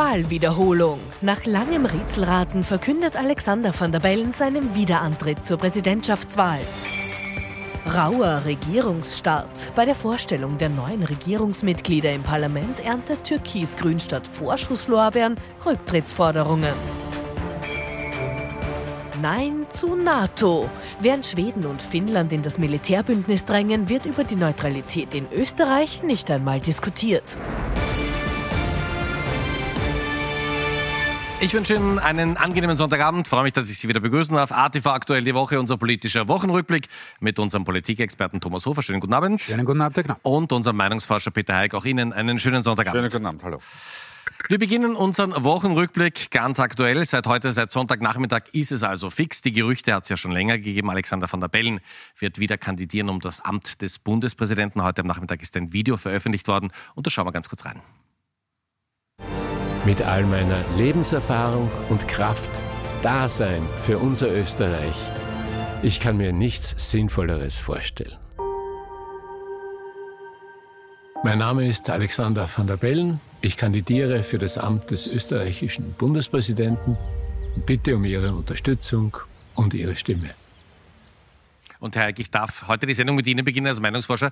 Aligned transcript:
Wahlwiederholung. 0.00 0.98
Nach 1.20 1.44
langem 1.44 1.84
Rätselraten 1.84 2.64
verkündet 2.64 3.16
Alexander 3.16 3.78
van 3.78 3.92
der 3.92 4.00
Bellen 4.00 4.32
seinen 4.32 4.74
Wiederantritt 4.74 5.44
zur 5.44 5.58
Präsidentschaftswahl. 5.58 6.58
Rauer 7.94 8.40
Regierungsstart. 8.46 9.72
Bei 9.76 9.84
der 9.84 9.94
Vorstellung 9.94 10.56
der 10.56 10.70
neuen 10.70 11.02
Regierungsmitglieder 11.02 12.10
im 12.12 12.22
Parlament 12.22 12.82
erntet 12.82 13.24
Türkis-Grün 13.24 14.00
statt 14.00 14.26
Vorschusslorbeeren 14.26 15.36
Rücktrittsforderungen. 15.66 16.72
Nein 19.20 19.66
zu 19.68 19.96
NATO. 19.96 20.70
Während 21.02 21.26
Schweden 21.26 21.66
und 21.66 21.82
Finnland 21.82 22.32
in 22.32 22.40
das 22.40 22.56
Militärbündnis 22.56 23.44
drängen, 23.44 23.90
wird 23.90 24.06
über 24.06 24.24
die 24.24 24.36
Neutralität 24.36 25.14
in 25.14 25.26
Österreich 25.30 26.02
nicht 26.02 26.30
einmal 26.30 26.58
diskutiert. 26.58 27.36
Ich 31.42 31.54
wünsche 31.54 31.74
Ihnen 31.74 31.98
einen 31.98 32.36
angenehmen 32.36 32.76
Sonntagabend. 32.76 33.26
Freue 33.26 33.44
mich, 33.44 33.54
dass 33.54 33.70
ich 33.70 33.78
Sie 33.78 33.88
wieder 33.88 34.00
begrüßen 34.00 34.36
darf. 34.36 34.52
ATV 34.52 34.86
aktuell 34.88 35.24
die 35.24 35.32
Woche, 35.32 35.58
unser 35.58 35.78
politischer 35.78 36.28
Wochenrückblick 36.28 36.86
mit 37.18 37.38
unserem 37.38 37.64
Politikexperten 37.64 38.42
Thomas 38.42 38.66
Hofer. 38.66 38.82
Schönen 38.82 39.00
guten 39.00 39.14
Abend. 39.14 39.40
Schönen 39.40 39.64
guten 39.64 39.80
Abend, 39.80 39.96
Herr 39.96 40.04
Knapp. 40.04 40.20
Und 40.22 40.52
unserem 40.52 40.76
Meinungsforscher 40.76 41.30
Peter 41.30 41.56
Heik. 41.56 41.72
Auch 41.72 41.86
Ihnen 41.86 42.12
einen 42.12 42.38
schönen 42.38 42.62
Sonntagabend. 42.62 42.98
Schönen 42.98 43.10
guten 43.10 43.26
Abend, 43.26 43.42
hallo. 43.42 43.58
Wir 44.48 44.58
beginnen 44.58 44.94
unseren 44.94 45.32
Wochenrückblick 45.42 46.30
ganz 46.30 46.60
aktuell. 46.60 47.06
Seit 47.06 47.26
heute, 47.26 47.52
seit 47.52 47.72
Sonntagnachmittag 47.72 48.42
ist 48.52 48.70
es 48.70 48.82
also 48.82 49.08
fix. 49.08 49.40
Die 49.40 49.52
Gerüchte 49.52 49.94
hat 49.94 50.02
es 50.02 50.10
ja 50.10 50.18
schon 50.18 50.32
länger 50.32 50.58
gegeben. 50.58 50.90
Alexander 50.90 51.26
van 51.32 51.40
der 51.40 51.48
Bellen 51.48 51.80
wird 52.18 52.38
wieder 52.38 52.58
kandidieren 52.58 53.08
um 53.08 53.18
das 53.18 53.40
Amt 53.40 53.80
des 53.80 53.98
Bundespräsidenten. 53.98 54.82
Heute 54.82 55.00
am 55.00 55.06
Nachmittag 55.06 55.40
ist 55.40 55.56
ein 55.56 55.72
Video 55.72 55.96
veröffentlicht 55.96 56.48
worden 56.48 56.70
und 56.94 57.06
da 57.06 57.10
schauen 57.10 57.26
wir 57.26 57.32
ganz 57.32 57.48
kurz 57.48 57.64
rein. 57.64 57.80
Mit 59.86 60.02
all 60.02 60.24
meiner 60.24 60.62
Lebenserfahrung 60.76 61.70
und 61.88 62.06
Kraft 62.06 62.50
da 63.00 63.28
sein 63.28 63.66
für 63.82 63.96
unser 63.96 64.30
Österreich. 64.30 64.94
Ich 65.82 66.00
kann 66.00 66.18
mir 66.18 66.34
nichts 66.34 66.74
Sinnvolleres 66.76 67.56
vorstellen. 67.56 68.18
Mein 71.24 71.38
Name 71.38 71.66
ist 71.66 71.88
Alexander 71.88 72.46
van 72.54 72.66
der 72.66 72.76
Bellen. 72.76 73.20
Ich 73.40 73.56
kandidiere 73.56 74.22
für 74.22 74.36
das 74.36 74.58
Amt 74.58 74.90
des 74.90 75.06
österreichischen 75.06 75.94
Bundespräsidenten 75.94 76.98
und 77.56 77.64
bitte 77.64 77.96
um 77.96 78.04
Ihre 78.04 78.34
Unterstützung 78.34 79.16
und 79.54 79.72
Ihre 79.72 79.96
Stimme. 79.96 80.34
Und 81.78 81.96
Herr 81.96 82.04
Eick, 82.04 82.18
ich 82.18 82.30
darf 82.30 82.68
heute 82.68 82.84
die 82.84 82.92
Sendung 82.92 83.16
mit 83.16 83.26
Ihnen 83.26 83.46
beginnen 83.46 83.68
als 83.68 83.80
Meinungsforscher. 83.80 84.30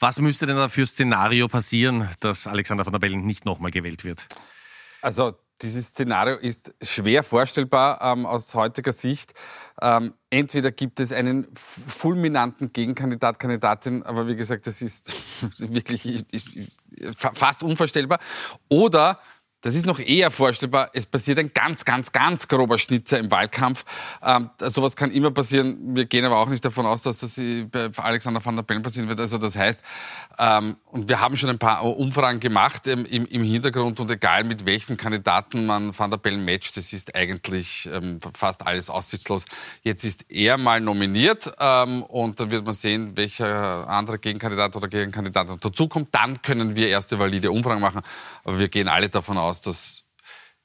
Was 0.00 0.18
müsste 0.18 0.46
denn 0.46 0.56
da 0.56 0.68
für 0.68 0.84
Szenario 0.84 1.46
passieren, 1.46 2.08
dass 2.18 2.48
Alexander 2.48 2.84
van 2.84 2.92
der 2.92 2.98
Bellen 2.98 3.24
nicht 3.24 3.44
nochmal 3.44 3.70
gewählt 3.70 4.02
wird? 4.02 4.26
Also 5.02 5.34
dieses 5.62 5.88
Szenario 5.88 6.36
ist 6.36 6.74
schwer 6.82 7.24
vorstellbar 7.24 8.00
ähm, 8.00 8.26
aus 8.26 8.54
heutiger 8.54 8.92
Sicht. 8.92 9.34
Ähm, 9.82 10.14
entweder 10.30 10.70
gibt 10.70 11.00
es 11.00 11.12
einen 11.12 11.48
fulminanten 11.54 12.72
Gegenkandidat, 12.72 13.38
Kandidatin, 13.38 14.02
aber 14.04 14.28
wie 14.28 14.36
gesagt, 14.36 14.66
das 14.66 14.82
ist 14.82 15.12
wirklich 15.58 16.24
fast 17.16 17.62
unvorstellbar. 17.62 18.20
Oder 18.68 19.18
das 19.60 19.74
ist 19.74 19.86
noch 19.86 19.98
eher 19.98 20.30
vorstellbar. 20.30 20.90
Es 20.92 21.06
passiert 21.06 21.38
ein 21.38 21.52
ganz, 21.52 21.84
ganz, 21.84 22.12
ganz 22.12 22.46
grober 22.46 22.78
Schnitzer 22.78 23.18
im 23.18 23.30
Wahlkampf. 23.30 23.84
Ähm, 24.22 24.50
sowas 24.60 24.94
kann 24.94 25.10
immer 25.10 25.32
passieren. 25.32 25.96
Wir 25.96 26.04
gehen 26.04 26.24
aber 26.24 26.38
auch 26.38 26.48
nicht 26.48 26.64
davon 26.64 26.86
aus, 26.86 27.02
dass 27.02 27.18
das 27.18 27.36
bei 27.36 27.90
Alexander 27.96 28.44
van 28.44 28.54
der 28.54 28.62
Bellen 28.62 28.82
passieren 28.82 29.08
wird. 29.08 29.18
Also 29.18 29.38
das 29.38 29.56
heißt, 29.56 29.80
ähm, 30.38 30.76
und 30.86 31.08
wir 31.08 31.20
haben 31.20 31.36
schon 31.36 31.50
ein 31.50 31.58
paar 31.58 31.84
Umfragen 31.84 32.38
gemacht 32.38 32.86
ähm, 32.86 33.04
im, 33.04 33.26
im, 33.26 33.42
Hintergrund 33.42 33.98
und 33.98 34.10
egal 34.10 34.44
mit 34.44 34.64
welchem 34.64 34.96
Kandidaten 34.96 35.66
man 35.66 35.96
van 35.98 36.10
der 36.10 36.18
Bellen 36.18 36.44
matcht, 36.44 36.76
das 36.76 36.92
ist 36.92 37.16
eigentlich 37.16 37.88
ähm, 37.92 38.20
fast 38.34 38.64
alles 38.64 38.90
aussichtslos. 38.90 39.44
Jetzt 39.82 40.04
ist 40.04 40.30
er 40.30 40.56
mal 40.56 40.80
nominiert 40.80 41.50
ähm, 41.58 42.04
und 42.04 42.38
dann 42.38 42.52
wird 42.52 42.64
man 42.64 42.74
sehen, 42.74 43.16
welcher 43.16 43.88
andere 43.88 44.20
Gegenkandidat 44.20 44.76
oder 44.76 44.86
Gegenkandidat 44.86 45.48
dazukommt. 45.64 46.08
Dann 46.12 46.40
können 46.42 46.76
wir 46.76 46.88
erste 46.88 47.18
valide 47.18 47.50
Umfragen 47.50 47.80
machen. 47.80 48.02
Aber 48.44 48.60
wir 48.60 48.68
gehen 48.68 48.86
alle 48.86 49.08
davon 49.08 49.36
aus, 49.38 49.47
aus, 49.48 49.60
dass, 49.60 50.04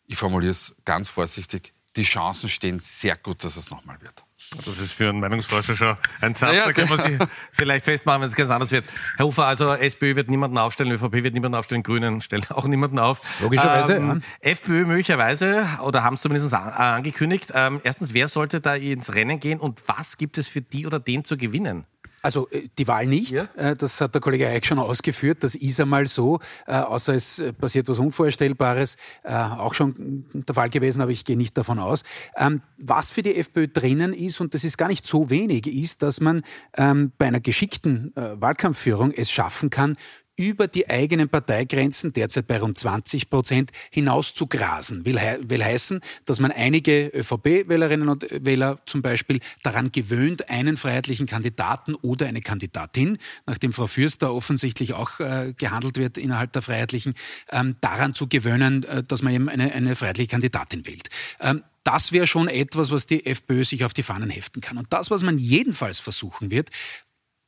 ich 0.06 0.18
formuliere 0.18 0.52
es 0.52 0.76
ganz 0.86 1.10
vorsichtig, 1.10 1.74
die 1.96 2.04
Chancen 2.04 2.50
stehen 2.50 2.80
sehr 2.80 3.16
gut, 3.16 3.44
dass 3.44 3.56
es 3.56 3.70
nochmal 3.70 4.02
wird. 4.02 4.24
Das 4.66 4.78
ist 4.78 4.94
für 4.94 5.10
einen 5.10 5.20
Meinungsforscher 5.20 5.76
schon 5.76 5.98
ein 6.22 6.34
Satz, 6.34 6.54
ja, 6.54 6.66
da 6.66 6.74
kann 6.74 6.88
man 6.88 6.98
sich 7.00 7.18
vielleicht 7.52 7.86
festmachen, 7.86 8.22
wenn 8.22 8.30
es 8.30 8.36
ganz 8.36 8.50
anders 8.50 8.72
wird. 8.72 8.86
Herr 9.18 9.26
Hofer, 9.26 9.46
also 9.46 9.74
SPÖ 9.74 10.16
wird 10.16 10.30
niemanden 10.30 10.58
aufstellen, 10.58 10.92
ÖVP 10.92 11.24
wird 11.24 11.34
niemanden 11.34 11.56
aufstellen, 11.56 11.82
Grünen 11.82 12.22
stellen 12.22 12.46
auch 12.50 12.68
niemanden 12.68 13.00
auf. 13.00 13.22
Logischerweise. 13.42 13.96
Ähm, 13.96 14.22
ja. 14.44 14.52
FPÖ 14.52 14.86
möglicherweise, 14.86 15.68
oder 15.82 16.04
haben 16.04 16.16
es 16.16 16.22
zumindest 16.22 16.54
angekündigt. 16.54 17.52
Ähm, 17.54 17.82
erstens, 17.84 18.14
wer 18.14 18.28
sollte 18.28 18.62
da 18.62 18.76
ins 18.76 19.14
Rennen 19.14 19.40
gehen 19.40 19.60
und 19.60 19.82
was 19.88 20.18
gibt 20.18 20.38
es 20.38 20.48
für 20.48 20.62
die 20.62 20.86
oder 20.86 21.00
den 21.00 21.24
zu 21.24 21.38
gewinnen? 21.38 21.86
Also 22.24 22.48
äh, 22.52 22.70
die 22.78 22.88
Wahl 22.88 23.06
nicht, 23.06 23.34
ja. 23.34 23.50
Äh, 23.56 23.76
das 23.76 24.00
hat 24.00 24.16
der 24.16 24.22
Kollege 24.22 24.48
Eick 24.48 24.66
schon 24.66 24.80
ausgeführt, 24.80 25.44
das 25.44 25.56
ist 25.56 25.80
einmal 25.80 26.08
so, 26.08 26.40
äh, 26.66 26.74
außer 26.74 27.14
es 27.14 27.44
passiert 27.60 27.88
was 27.90 28.00
Unvorstellbares, 28.00 28.96
auch 29.24 29.74
schon 29.74 30.26
der 30.34 30.56
Fall 30.56 30.70
gewesen, 30.70 31.02
aber 31.02 31.12
ich 31.12 31.26
gehe 31.26 31.36
nicht 31.36 31.58
davon 31.58 31.80
aus. 31.80 32.04
Ähm, 32.38 32.62
was 32.78 33.12
für 33.12 33.22
die 33.22 33.36
FPÖ 33.36 33.68
drinnen 33.68 34.14
ist, 34.14 34.40
und 34.40 34.54
das 34.54 34.64
ist 34.64 34.78
gar 34.78 34.88
nicht 34.88 35.06
so 35.06 35.30
wenig, 35.30 35.68
ist, 35.68 36.02
dass 36.02 36.22
man 36.22 36.42
ähm, 36.78 37.12
bei 37.18 37.28
einer 37.28 37.42
geschickten 37.42 38.14
Wahlkampfführung 38.16 39.12
es 39.12 39.30
schaffen 39.30 39.70
kann, 39.70 39.96
über 40.36 40.68
die 40.68 40.90
eigenen 40.90 41.30
Parteigrenzen, 41.30 42.14
derzeit 42.14 42.48
bei 42.48 42.60
rund 42.60 42.78
20 42.78 43.30
Prozent, 43.30 43.72
hinaus 43.92 44.34
zu 44.34 44.48
grasen. 44.48 45.06
Will, 45.06 45.20
he 45.20 45.38
will 45.42 45.64
heißen, 45.64 46.02
dass 46.26 46.40
man 46.40 46.52
einige 46.52 47.08
ÖVP-Wählerinnen 47.08 48.10
und 48.10 48.26
Wähler 48.32 48.78
zum 48.86 49.02
Beispiel 49.02 49.40
daran 49.62 49.92
gewöhnt, 49.92 50.50
einen 50.50 50.78
freiheitlichen 50.78 51.28
Kandidaten 51.28 51.96
oder 51.96 52.26
eine 52.26 52.42
Kandidatin, 52.42 53.18
nachdem 53.46 53.72
Frau 53.74 53.88
Fürster 53.88 54.34
offensichtlich 54.34 54.94
auch 54.94 55.20
äh, 55.20 55.54
gehandelt 55.58 55.98
wird 55.98 56.18
innerhalb 56.18 56.52
der 56.54 56.62
Freiheitlichen, 56.62 57.14
ähm, 57.52 57.76
daran 57.82 58.14
zu 58.14 58.28
gewöhnen, 58.28 58.84
äh, 58.84 59.04
dass 59.04 59.22
man 59.22 59.34
eben 59.34 59.50
eine, 59.50 59.72
eine 59.74 59.96
freiheitliche 59.96 60.30
Kandidatin 60.30 60.86
wählt. 60.86 61.10
Ähm, 61.40 61.64
das 61.84 62.14
wäre 62.14 62.28
schon 62.28 62.48
etwas, 62.48 62.92
was 62.92 63.08
die 63.08 63.26
FPÖ 63.26 63.66
sich 63.66 63.84
auf 63.84 63.94
die 63.94 64.04
Fahnen 64.04 64.30
heften 64.30 64.62
kann. 64.62 64.78
Und 64.78 64.92
das, 64.92 65.12
was 65.12 65.22
man 65.22 65.38
jedenfalls 65.38 66.00
versuchen 66.00 66.50
wird, 66.50 66.70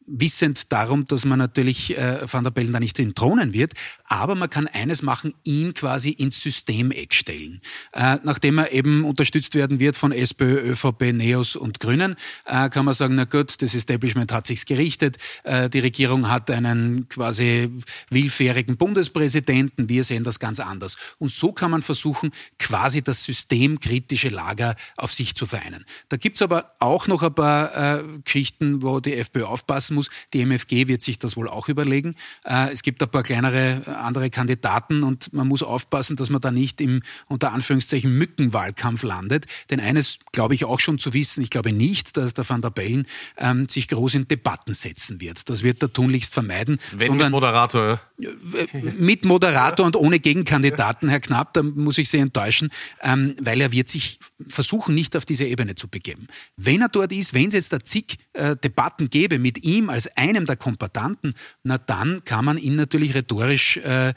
wissend 0.07 0.71
darum, 0.71 1.05
dass 1.07 1.25
man 1.25 1.39
natürlich 1.39 1.97
äh, 1.97 2.21
Van 2.31 2.43
der 2.43 2.51
Bellen 2.51 2.73
da 2.73 2.79
nicht 2.79 2.99
entthronen 2.99 3.53
wird. 3.53 3.73
Aber 4.05 4.35
man 4.35 4.49
kann 4.49 4.67
eines 4.67 5.01
machen, 5.01 5.33
ihn 5.43 5.73
quasi 5.73 6.09
ins 6.09 6.41
Systemeck 6.41 7.13
stellen. 7.13 7.61
Äh, 7.93 8.17
nachdem 8.23 8.59
er 8.59 8.71
eben 8.71 9.03
unterstützt 9.03 9.55
werden 9.55 9.79
wird 9.79 9.95
von 9.95 10.11
SPÖ, 10.11 10.71
ÖVP, 10.71 11.13
NEOS 11.13 11.55
und 11.55 11.79
Grünen, 11.79 12.16
äh, 12.45 12.69
kann 12.69 12.85
man 12.85 12.93
sagen, 12.93 13.16
na 13.16 13.25
gut, 13.25 13.61
das 13.61 13.73
Establishment 13.73 14.31
hat 14.31 14.45
sich's 14.45 14.66
gerichtet. 14.66 15.17
Äh, 15.43 15.69
die 15.69 15.79
Regierung 15.79 16.29
hat 16.29 16.51
einen 16.51 17.09
quasi 17.09 17.72
willfährigen 18.09 18.77
Bundespräsidenten. 18.77 19.89
Wir 19.89 20.03
sehen 20.03 20.23
das 20.23 20.39
ganz 20.39 20.59
anders. 20.59 20.97
Und 21.17 21.31
so 21.31 21.51
kann 21.51 21.72
man 21.72 21.81
versuchen, 21.81 22.31
quasi 22.59 23.01
das 23.01 23.23
systemkritische 23.23 24.29
Lager 24.29 24.75
auf 24.97 25.13
sich 25.13 25.35
zu 25.35 25.45
vereinen. 25.45 25.85
Da 26.09 26.17
gibt's 26.17 26.41
aber 26.41 26.75
auch 26.79 27.07
noch 27.07 27.23
ein 27.23 27.33
paar 27.33 27.99
äh, 27.99 28.03
Geschichten, 28.23 28.81
wo 28.81 28.99
die 28.99 29.16
FPÖ 29.16 29.45
aufpassen 29.45 29.94
muss. 29.95 30.09
Die 30.33 30.41
MFG 30.41 30.88
wird 30.88 31.01
sich 31.01 31.19
das 31.19 31.35
wohl 31.35 31.50
auch 31.50 31.69
überlegen. 31.69 32.16
Äh, 32.44 32.72
es 32.72 32.83
gibt 32.83 33.01
ein 33.01 33.09
paar 33.09 33.23
kleinere 33.23 33.81
äh, 33.85 33.89
andere 33.89 34.29
Kandidaten 34.29 35.03
und 35.03 35.33
man 35.33 35.47
muss 35.47 35.63
aufpassen, 35.63 36.16
dass 36.16 36.29
man 36.29 36.41
da 36.41 36.51
nicht 36.51 36.81
im 36.81 37.01
unter 37.28 37.51
Anführungszeichen 37.53 38.17
Mückenwahlkampf 38.17 39.03
landet. 39.03 39.45
Denn 39.69 39.79
eines 39.79 40.19
glaube 40.31 40.53
ich 40.55 40.66
auch 40.66 40.79
schon 40.79 41.00
zu 41.00 41.13
wissen, 41.13 41.44
ich 41.44 41.50
glaube 41.50 41.72
nicht, 41.72 42.17
dass 42.17 42.34
der 42.34 42.47
Van 42.47 42.61
der 42.61 42.69
Bellen 42.69 43.07
ähm, 43.38 43.67
sich 43.67 43.88
groß 43.88 44.16
in 44.16 44.28
Debatten 44.28 44.73
setzen 44.73 45.22
wird. 45.22 45.50
Das 45.50 45.63
wird 45.63 45.81
er 45.81 45.91
tunlichst 45.91 46.34
vermeiden. 46.34 46.79
Wenn 46.91 47.07
sondern, 47.07 47.28
mit 47.28 47.41
Moderator. 47.41 48.00
Äh, 48.19 48.81
mit 48.97 49.25
Moderator 49.25 49.85
und 49.85 49.95
ohne 49.95 50.19
Gegenkandidaten, 50.19 51.09
Herr 51.09 51.19
Knapp, 51.19 51.53
da 51.53 51.64
muss 51.64 51.97
ich 51.97 52.09
Sie 52.09 52.17
enttäuschen, 52.17 52.69
ähm, 53.02 53.35
weil 53.41 53.61
er 53.61 53.72
wird 53.72 53.90
sich 53.90 54.19
versuchen, 54.47 54.96
nicht 54.96 55.16
auf 55.16 55.25
diese 55.25 55.46
Ebene 55.46 55.75
zu 55.75 55.87
begeben. 55.87 56.28
Wenn 56.58 56.81
er 56.81 56.90
dort 56.90 57.11
ist, 57.11 57.34
wenn 57.34 57.49
es 57.49 57.53
jetzt 57.53 57.73
da 57.73 57.79
zig 57.79 58.17
äh, 58.34 58.55
Debatten 58.55 59.09
gäbe 59.09 59.40
mit 59.40 59.64
ihm, 59.64 59.84
ihm 59.85 59.90
als 59.90 60.08
einem 60.17 60.46
der 60.46 60.55
Kombatanten, 60.55 61.34
na 61.64 61.78
dann 61.78 62.23
kann 62.26 62.46
man 62.46 62.58
ihn 62.58 62.76
natürlich 62.76 63.16
rhetorisch 63.16 63.78
äh, 63.78 64.14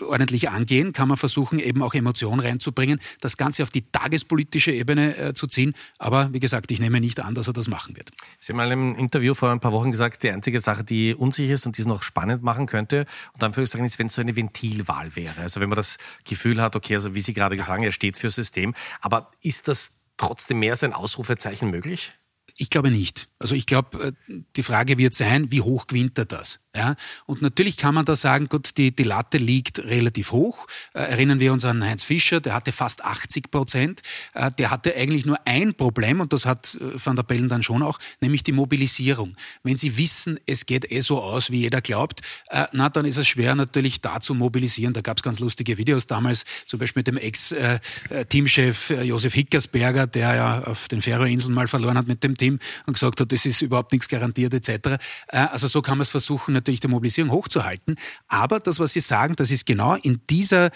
ordentlich 0.00 0.50
angehen, 0.50 0.92
kann 0.92 1.08
man 1.08 1.16
versuchen, 1.16 1.58
eben 1.58 1.82
auch 1.82 1.94
Emotionen 1.94 2.40
reinzubringen, 2.40 3.00
das 3.20 3.36
Ganze 3.36 3.62
auf 3.62 3.70
die 3.70 3.82
tagespolitische 3.90 4.72
Ebene 4.72 5.16
äh, 5.16 5.34
zu 5.34 5.46
ziehen. 5.46 5.74
Aber 5.98 6.32
wie 6.32 6.40
gesagt, 6.40 6.70
ich 6.70 6.80
nehme 6.80 7.00
nicht 7.00 7.20
an, 7.20 7.34
dass 7.34 7.46
er 7.46 7.52
das 7.52 7.68
machen 7.68 7.96
wird. 7.96 8.10
Sie 8.38 8.52
haben 8.52 8.58
mal 8.58 8.70
im 8.70 8.96
Interview 8.96 9.34
vor 9.34 9.50
ein 9.50 9.60
paar 9.60 9.72
Wochen 9.72 9.90
gesagt, 9.90 10.22
die 10.22 10.30
einzige 10.30 10.60
Sache, 10.60 10.84
die 10.84 11.14
unsicher 11.14 11.54
ist 11.54 11.66
und 11.66 11.76
die 11.76 11.82
es 11.82 11.86
noch 11.86 12.02
spannend 12.02 12.42
machen 12.42 12.66
könnte, 12.66 13.06
und 13.32 13.66
sagen, 13.66 13.84
ist, 13.84 13.98
wenn 13.98 14.06
es 14.06 14.14
so 14.14 14.20
eine 14.20 14.36
Ventilwahl 14.36 15.14
wäre. 15.16 15.40
Also 15.40 15.60
wenn 15.60 15.68
man 15.68 15.76
das 15.76 15.98
Gefühl 16.24 16.60
hat, 16.60 16.76
okay, 16.76 16.94
also 16.94 17.14
wie 17.14 17.20
Sie 17.20 17.32
gerade 17.32 17.56
gesagt 17.56 17.78
haben, 17.78 17.84
er 17.84 17.92
steht 17.92 18.16
fürs 18.16 18.34
System. 18.34 18.74
Aber 19.00 19.30
ist 19.40 19.68
das 19.68 19.92
trotzdem 20.16 20.58
mehr 20.58 20.72
als 20.72 20.82
ein 20.82 20.92
Ausrufezeichen 20.92 21.70
möglich? 21.70 22.12
Ich 22.62 22.70
glaube 22.70 22.92
nicht. 22.92 23.28
Also 23.40 23.56
ich 23.56 23.66
glaube, 23.66 24.14
äh, 24.28 24.32
die 24.54 24.62
Frage 24.62 24.96
wird 24.96 25.14
sein, 25.14 25.50
wie 25.50 25.62
hoch 25.62 25.88
gewinnt 25.88 26.16
er 26.16 26.26
das? 26.26 26.60
Ja, 26.74 26.96
und 27.26 27.42
natürlich 27.42 27.76
kann 27.76 27.94
man 27.94 28.06
da 28.06 28.16
sagen, 28.16 28.48
gut, 28.48 28.78
die, 28.78 28.96
die 28.96 29.02
Latte 29.02 29.36
liegt 29.36 29.78
relativ 29.80 30.32
hoch. 30.32 30.66
Äh, 30.94 31.00
erinnern 31.00 31.38
wir 31.38 31.52
uns 31.52 31.66
an 31.66 31.84
Heinz 31.84 32.02
Fischer, 32.02 32.40
der 32.40 32.54
hatte 32.54 32.72
fast 32.72 33.04
80 33.04 33.50
Prozent. 33.50 34.00
Äh, 34.32 34.50
der 34.52 34.70
hatte 34.70 34.96
eigentlich 34.96 35.26
nur 35.26 35.38
ein 35.44 35.74
Problem, 35.74 36.20
und 36.20 36.32
das 36.32 36.46
hat 36.46 36.78
äh, 36.80 37.04
Van 37.04 37.14
der 37.14 37.24
Bellen 37.24 37.50
dann 37.50 37.62
schon 37.62 37.82
auch, 37.82 37.98
nämlich 38.22 38.42
die 38.42 38.52
Mobilisierung. 38.52 39.34
Wenn 39.62 39.76
Sie 39.76 39.98
wissen, 39.98 40.40
es 40.46 40.64
geht 40.64 40.90
eh 40.90 41.00
so 41.02 41.20
aus, 41.20 41.50
wie 41.50 41.60
jeder 41.60 41.82
glaubt, 41.82 42.22
äh, 42.48 42.64
na, 42.72 42.88
dann 42.88 43.04
ist 43.04 43.18
es 43.18 43.28
schwer 43.28 43.54
natürlich 43.54 44.00
da 44.00 44.20
zu 44.20 44.34
mobilisieren. 44.34 44.94
Da 44.94 45.02
gab 45.02 45.18
es 45.18 45.22
ganz 45.22 45.40
lustige 45.40 45.76
Videos 45.76 46.06
damals, 46.06 46.44
zum 46.64 46.78
Beispiel 46.78 47.00
mit 47.00 47.06
dem 47.06 47.18
Ex-Teamchef 47.18 48.90
äh, 48.90 48.94
äh, 48.94 49.02
Josef 49.02 49.34
Hickersberger, 49.34 50.06
der 50.06 50.34
ja 50.36 50.64
auf 50.64 50.88
den 50.88 51.02
Färöerinseln 51.02 51.52
mal 51.52 51.68
verloren 51.68 51.98
hat 51.98 52.08
mit 52.08 52.24
dem 52.24 52.34
Team 52.34 52.60
und 52.86 52.94
gesagt 52.94 53.20
hat, 53.20 53.30
das 53.30 53.44
ist 53.44 53.60
überhaupt 53.60 53.92
nichts 53.92 54.08
garantiert 54.08 54.54
etc. 54.54 54.96
Also 55.28 55.68
so 55.68 55.82
kann 55.82 55.98
man 55.98 56.02
es 56.02 56.08
versuchen, 56.08 56.61
natürlich 56.62 56.80
die 56.80 56.88
Mobilisierung 56.88 57.30
hochzuhalten. 57.30 57.96
Aber 58.28 58.60
das, 58.60 58.78
was 58.78 58.92
Sie 58.92 59.00
sagen, 59.00 59.36
das 59.36 59.50
ist 59.50 59.66
genau 59.66 59.94
in 59.96 60.20
dieser 60.30 60.70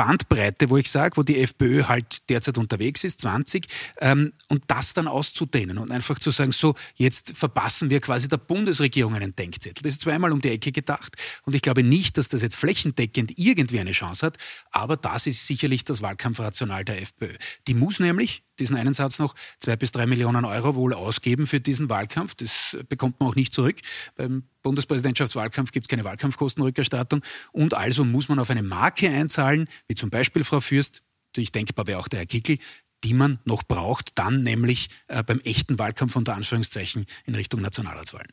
Bandbreite, 0.00 0.70
wo 0.70 0.78
ich 0.78 0.90
sage, 0.90 1.18
wo 1.18 1.22
die 1.22 1.40
FPÖ 1.40 1.84
halt 1.84 2.28
derzeit 2.30 2.56
unterwegs 2.56 3.04
ist, 3.04 3.20
20, 3.20 3.66
ähm, 4.00 4.32
und 4.48 4.64
das 4.68 4.94
dann 4.94 5.06
auszudehnen 5.06 5.76
und 5.76 5.90
einfach 5.90 6.18
zu 6.18 6.30
sagen, 6.30 6.52
so, 6.52 6.74
jetzt 6.94 7.36
verpassen 7.36 7.90
wir 7.90 8.00
quasi 8.00 8.26
der 8.26 8.38
Bundesregierung 8.38 9.14
einen 9.14 9.36
Denkzettel. 9.36 9.82
Das 9.82 9.92
ist 9.92 10.02
zweimal 10.02 10.32
um 10.32 10.40
die 10.40 10.48
Ecke 10.48 10.72
gedacht 10.72 11.16
und 11.42 11.54
ich 11.54 11.60
glaube 11.60 11.82
nicht, 11.82 12.16
dass 12.16 12.30
das 12.30 12.40
jetzt 12.40 12.56
flächendeckend 12.56 13.32
irgendwie 13.36 13.80
eine 13.80 13.92
Chance 13.92 14.24
hat, 14.24 14.38
aber 14.70 14.96
das 14.96 15.26
ist 15.26 15.46
sicherlich 15.46 15.84
das 15.84 16.00
Wahlkampfrational 16.00 16.82
der 16.82 17.02
FPÖ. 17.02 17.34
Die 17.66 17.74
muss 17.74 18.00
nämlich, 18.00 18.42
diesen 18.60 18.76
einen 18.76 18.94
Satz 18.94 19.18
noch, 19.18 19.34
zwei 19.58 19.76
bis 19.76 19.92
drei 19.92 20.06
Millionen 20.06 20.44
Euro 20.44 20.74
wohl 20.74 20.94
ausgeben 20.94 21.46
für 21.46 21.60
diesen 21.60 21.88
Wahlkampf. 21.88 22.34
Das 22.34 22.76
bekommt 22.88 23.18
man 23.20 23.30
auch 23.30 23.34
nicht 23.34 23.52
zurück. 23.52 23.76
Beim 24.16 24.44
Bundespräsidentschaftswahlkampf 24.62 25.72
gibt 25.72 25.86
es 25.86 25.88
keine 25.88 26.04
Wahlkampfkostenrückerstattung. 26.04 27.22
Und 27.52 27.74
also 27.74 28.04
muss 28.04 28.28
man 28.28 28.38
auf 28.38 28.50
eine 28.50 28.62
Marke 28.62 29.08
einzahlen, 29.08 29.68
wie 29.88 29.94
zum 29.94 30.10
Beispiel 30.10 30.44
Frau 30.44 30.60
Fürst, 30.60 31.02
ich 31.36 31.52
denkbar 31.52 31.86
wäre 31.86 31.98
auch 31.98 32.08
der 32.08 32.20
Herr 32.20 32.26
Kickel, 32.26 32.58
die 33.04 33.14
man 33.14 33.38
noch 33.44 33.62
braucht, 33.62 34.18
dann 34.18 34.42
nämlich 34.42 34.90
äh, 35.08 35.22
beim 35.22 35.40
echten 35.40 35.78
Wahlkampf 35.78 36.16
unter 36.16 36.34
Anführungszeichen 36.34 37.06
in 37.24 37.34
Richtung 37.34 37.60
Nationalratswahlen. 37.60 38.28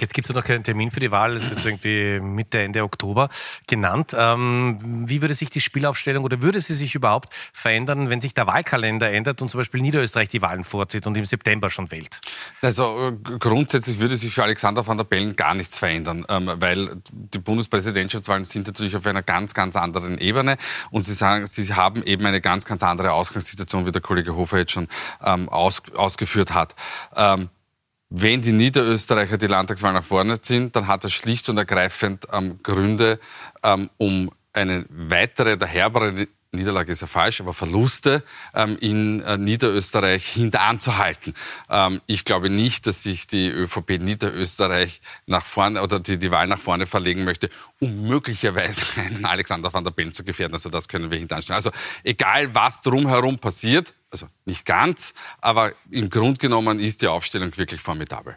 Jetzt 0.00 0.14
gibt 0.14 0.28
es 0.28 0.34
noch 0.34 0.42
keinen 0.42 0.64
Termin 0.64 0.90
für 0.90 1.00
die 1.00 1.10
Wahl, 1.10 1.34
es 1.34 1.50
wird 1.50 1.64
irgendwie 1.64 2.18
Mitte, 2.20 2.60
Ende 2.60 2.82
Oktober 2.82 3.28
genannt. 3.66 4.16
Ähm, 4.18 4.78
wie 5.06 5.20
würde 5.20 5.34
sich 5.34 5.50
die 5.50 5.60
Spielaufstellung 5.60 6.24
oder 6.24 6.40
würde 6.40 6.60
sie 6.60 6.74
sich 6.74 6.94
überhaupt 6.94 7.28
verändern, 7.52 8.08
wenn 8.08 8.20
sich 8.20 8.32
der 8.32 8.46
Wahlkalender 8.46 9.12
ändert 9.12 9.42
und 9.42 9.48
zum 9.48 9.60
Beispiel 9.60 9.82
Niederösterreich 9.82 10.28
die 10.28 10.40
Wahlen 10.40 10.64
vorzieht 10.64 11.06
und 11.06 11.16
im 11.16 11.24
September 11.24 11.70
schon 11.70 11.90
wählt? 11.90 12.20
Also 12.62 13.08
äh, 13.08 13.38
grundsätzlich 13.38 13.98
würde 13.98 14.16
sich 14.16 14.32
für 14.32 14.42
Alexander 14.42 14.86
van 14.86 14.96
der 14.96 15.04
Bellen 15.04 15.36
gar 15.36 15.54
nichts 15.54 15.78
verändern, 15.78 16.24
ähm, 16.30 16.50
weil 16.56 16.96
die 17.12 17.38
Bundespräsidentschaftswahlen 17.38 18.46
sind 18.46 18.66
natürlich 18.66 18.96
auf 18.96 19.06
einer 19.06 19.22
ganz, 19.22 19.52
ganz 19.52 19.76
anderen 19.76 20.18
Ebene 20.18 20.56
und 20.90 21.04
Sie 21.04 21.14
sagen, 21.14 21.46
Sie 21.46 21.74
haben 21.74 22.02
eben 22.02 22.24
eine 22.24 22.40
ganz, 22.40 22.64
ganz 22.64 22.82
andere 22.82 23.12
Ausgangssituation, 23.12 23.86
wie 23.86 23.92
der 23.92 24.02
Kollege 24.02 24.34
Hofer 24.34 24.58
jetzt 24.58 24.72
schon 24.72 24.88
ähm, 25.22 25.48
aus, 25.50 25.82
ausgeführt 25.94 26.54
hat. 26.54 26.74
Ähm, 27.14 27.50
wenn 28.18 28.40
die 28.40 28.52
Niederösterreicher 28.52 29.36
die 29.36 29.46
Landtagswahl 29.46 29.92
nach 29.92 30.04
vorne 30.04 30.40
ziehen, 30.40 30.72
dann 30.72 30.86
hat 30.86 31.04
das 31.04 31.12
schlicht 31.12 31.48
und 31.50 31.58
ergreifend 31.58 32.26
ähm, 32.32 32.58
Gründe, 32.62 33.20
ähm, 33.62 33.90
um 33.98 34.30
eine 34.54 34.86
weitere 34.88 35.52
oder 35.52 35.66
herbere 35.66 36.26
Niederlage 36.56 36.90
ist 36.92 37.00
ja 37.00 37.06
falsch, 37.06 37.40
aber 37.40 37.54
Verluste 37.54 38.22
ähm, 38.54 38.76
in 38.80 39.20
äh, 39.20 39.38
Niederösterreich 39.38 40.26
hinteranzuhalten. 40.26 41.34
Ähm, 41.70 42.00
ich 42.06 42.24
glaube 42.24 42.50
nicht, 42.50 42.86
dass 42.86 43.02
sich 43.02 43.26
die 43.26 43.48
ÖVP 43.48 43.98
Niederösterreich 44.00 45.00
nach 45.26 45.44
vorne 45.44 45.82
oder 45.82 46.00
die, 46.00 46.18
die 46.18 46.30
Wahl 46.30 46.46
nach 46.46 46.60
vorne 46.60 46.86
verlegen 46.86 47.24
möchte, 47.24 47.48
um 47.80 48.08
möglicherweise 48.08 48.82
einen 49.00 49.24
Alexander 49.24 49.72
van 49.72 49.84
der 49.84 49.92
Bellen 49.92 50.12
zu 50.12 50.24
gefährden. 50.24 50.54
Also 50.54 50.70
das 50.70 50.88
können 50.88 51.10
wir 51.10 51.18
hintanstellen. 51.18 51.56
Also 51.56 51.70
egal, 52.02 52.54
was 52.54 52.80
drumherum 52.80 53.38
passiert, 53.38 53.94
also 54.10 54.26
nicht 54.44 54.64
ganz, 54.64 55.14
aber 55.40 55.72
im 55.90 56.10
Grunde 56.10 56.38
genommen 56.38 56.80
ist 56.80 57.02
die 57.02 57.08
Aufstellung 57.08 57.56
wirklich 57.56 57.80
formidabel. 57.80 58.36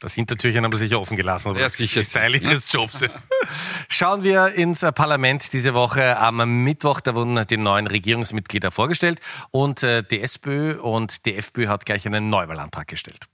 Das 0.00 0.14
Hintertürchen 0.14 0.64
haben 0.64 0.72
sie 0.74 0.84
sicher 0.84 1.00
offen 1.00 1.16
gelassen. 1.16 1.56
Ja, 1.56 1.68
sicher. 1.68 2.00
Das 2.00 2.10
Teil 2.10 2.36
ihres 2.36 2.72
Jobs. 2.72 3.04
Schauen 3.98 4.22
wir 4.22 4.52
ins 4.54 4.82
Parlament 4.94 5.52
diese 5.52 5.74
Woche. 5.74 6.18
Am 6.18 6.62
Mittwoch, 6.62 7.00
da 7.00 7.16
wurden 7.16 7.44
die 7.50 7.56
neuen 7.56 7.88
Regierungsmitglieder 7.88 8.70
vorgestellt 8.70 9.18
und 9.50 9.82
äh, 9.82 10.04
die 10.08 10.22
SPÖ 10.22 10.80
und 10.80 11.26
die 11.26 11.34
FPÖ 11.34 11.66
hat 11.66 11.84
gleich 11.84 12.06
einen 12.06 12.30
Neuwahlantrag 12.30 12.86
gestellt. 12.86 13.24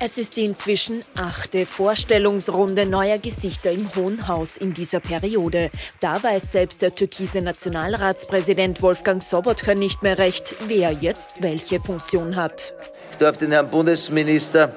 Es 0.00 0.18
ist 0.18 0.36
die 0.36 0.44
inzwischen 0.44 1.04
achte 1.16 1.66
Vorstellungsrunde 1.66 2.84
neuer 2.84 3.18
Gesichter 3.18 3.70
im 3.70 3.94
Hohen 3.94 4.26
Haus 4.26 4.56
in 4.56 4.74
dieser 4.74 4.98
Periode. 4.98 5.70
Da 6.00 6.20
weiß 6.20 6.50
selbst 6.50 6.82
der 6.82 6.96
türkise 6.96 7.42
Nationalratspräsident 7.42 8.82
Wolfgang 8.82 9.22
Sobotka 9.22 9.76
nicht 9.76 10.02
mehr 10.02 10.18
recht, 10.18 10.56
wer 10.66 10.90
jetzt 10.90 11.44
welche 11.44 11.78
Funktion 11.78 12.34
hat. 12.34 12.74
Ich 13.12 13.18
darf 13.18 13.36
den 13.36 13.52
Herrn 13.52 13.70
Bundesminister 13.70 14.74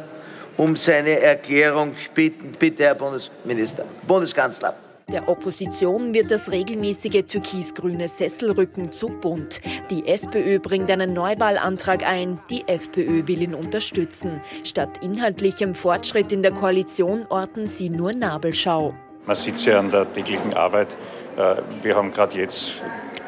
um 0.58 0.76
seine 0.76 1.20
Erklärung 1.20 1.94
bitten. 2.14 2.52
Bitte, 2.58 2.84
Herr 2.84 2.96
Bundesminister, 2.96 3.86
Bundeskanzler. 4.06 4.76
Der 5.10 5.30
Opposition 5.30 6.14
wird 6.14 6.32
das 6.32 6.52
regelmäßige 6.52 7.24
türkis-grüne 7.26 8.10
Sesselrücken 8.10 8.92
zu 8.92 9.08
bunt. 9.08 9.62
Die 9.90 10.06
SPÖ 10.06 10.60
bringt 10.60 10.92
einen 10.92 11.14
Neubauantrag 11.14 12.04
ein, 12.06 12.40
die 12.50 12.68
FPÖ 12.68 13.26
will 13.26 13.42
ihn 13.42 13.54
unterstützen. 13.54 14.42
Statt 14.66 15.02
inhaltlichem 15.02 15.76
Fortschritt 15.76 16.34
in 16.34 16.44
der 16.44 16.52
Koalition 16.52 17.26
orten 17.30 17.68
sie 17.68 17.90
nur 17.90 18.12
Nabelschau. 18.12 18.94
Man 19.28 19.36
sitzt 19.36 19.66
ja 19.66 19.78
an 19.78 19.90
der 19.90 20.12
täglichen 20.12 20.54
Arbeit. 20.54 20.96
Äh, 21.36 21.58
wir 21.84 21.96
haben 21.98 22.14
gerade 22.14 22.38
jetzt 22.38 22.82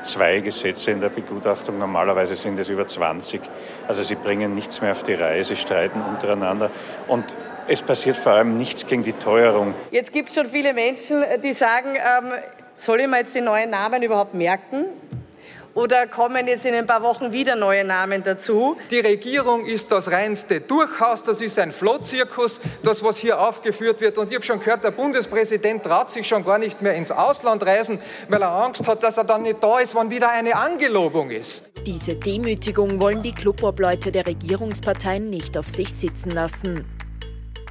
zwei 0.04 0.40
Gesetze 0.40 0.92
in 0.92 1.02
der 1.02 1.10
Begutachtung. 1.10 1.78
Normalerweise 1.78 2.38
sind 2.38 2.58
es 2.58 2.70
über 2.70 2.88
20. 2.88 3.42
Also 3.86 4.02
sie 4.04 4.16
bringen 4.16 4.56
nichts 4.56 4.82
mehr 4.82 4.92
auf 4.92 5.04
die 5.04 5.14
Reihe, 5.14 5.44
sie 5.44 5.58
streiten 5.58 6.02
untereinander. 6.02 6.72
Und 7.10 7.26
es 7.68 7.82
passiert 7.82 8.16
vor 8.16 8.32
allem 8.32 8.58
nichts 8.58 8.88
gegen 8.88 9.04
die 9.04 9.12
Teuerung. 9.12 9.76
Jetzt 9.92 10.14
gibt 10.14 10.30
es 10.30 10.36
schon 10.36 10.50
viele 10.50 10.74
Menschen, 10.74 11.22
die 11.44 11.52
sagen, 11.52 11.96
ähm, 11.96 12.32
soll 12.76 13.02
ich 13.02 13.08
mir 13.08 13.18
jetzt 13.18 13.36
die 13.36 13.42
neuen 13.42 13.70
Namen 13.70 14.02
überhaupt 14.02 14.34
merken? 14.34 14.86
Oder 15.80 16.08
kommen 16.08 16.46
jetzt 16.46 16.66
in 16.66 16.74
ein 16.76 16.86
paar 16.86 17.02
Wochen 17.04 17.32
wieder 17.32 17.56
neue 17.56 17.86
Namen 17.86 18.22
dazu? 18.22 18.76
Die 18.92 19.00
Regierung 19.00 19.66
ist 19.66 19.90
das 19.94 20.12
reinste 20.12 20.60
Durchhaus, 20.60 21.24
das 21.24 21.40
ist 21.40 21.58
ein 21.58 21.72
Flohzirkus, 21.72 22.60
das, 22.84 23.02
was 23.02 23.16
hier 23.16 23.40
aufgeführt 23.40 24.02
wird. 24.02 24.18
Und 24.18 24.28
ich 24.28 24.36
habe 24.36 24.46
schon 24.46 24.60
gehört, 24.60 24.84
der 24.84 24.92
Bundespräsident 24.92 25.82
traut 25.82 26.12
sich 26.12 26.28
schon 26.28 26.44
gar 26.44 26.58
nicht 26.58 26.82
mehr 26.82 26.96
ins 26.96 27.12
Ausland 27.12 27.66
reisen, 27.66 28.02
weil 28.28 28.42
er 28.42 28.52
Angst 28.52 28.86
hat, 28.90 29.04
dass 29.04 29.16
er 29.16 29.24
dann 29.24 29.44
nicht 29.44 29.64
da 29.64 29.80
ist, 29.80 29.96
wann 29.96 30.12
wieder 30.12 30.30
eine 30.30 30.54
Angelobung 30.58 31.32
ist. 31.32 31.64
Diese 31.86 32.16
Demütigung 32.16 33.00
wollen 33.00 33.24
die 33.24 33.34
Clubobleute 33.34 34.12
der 34.12 34.28
Regierungsparteien 34.28 35.30
nicht 35.30 35.58
auf 35.58 35.70
sich 35.70 35.94
sitzen 35.94 36.32
lassen. 36.32 36.86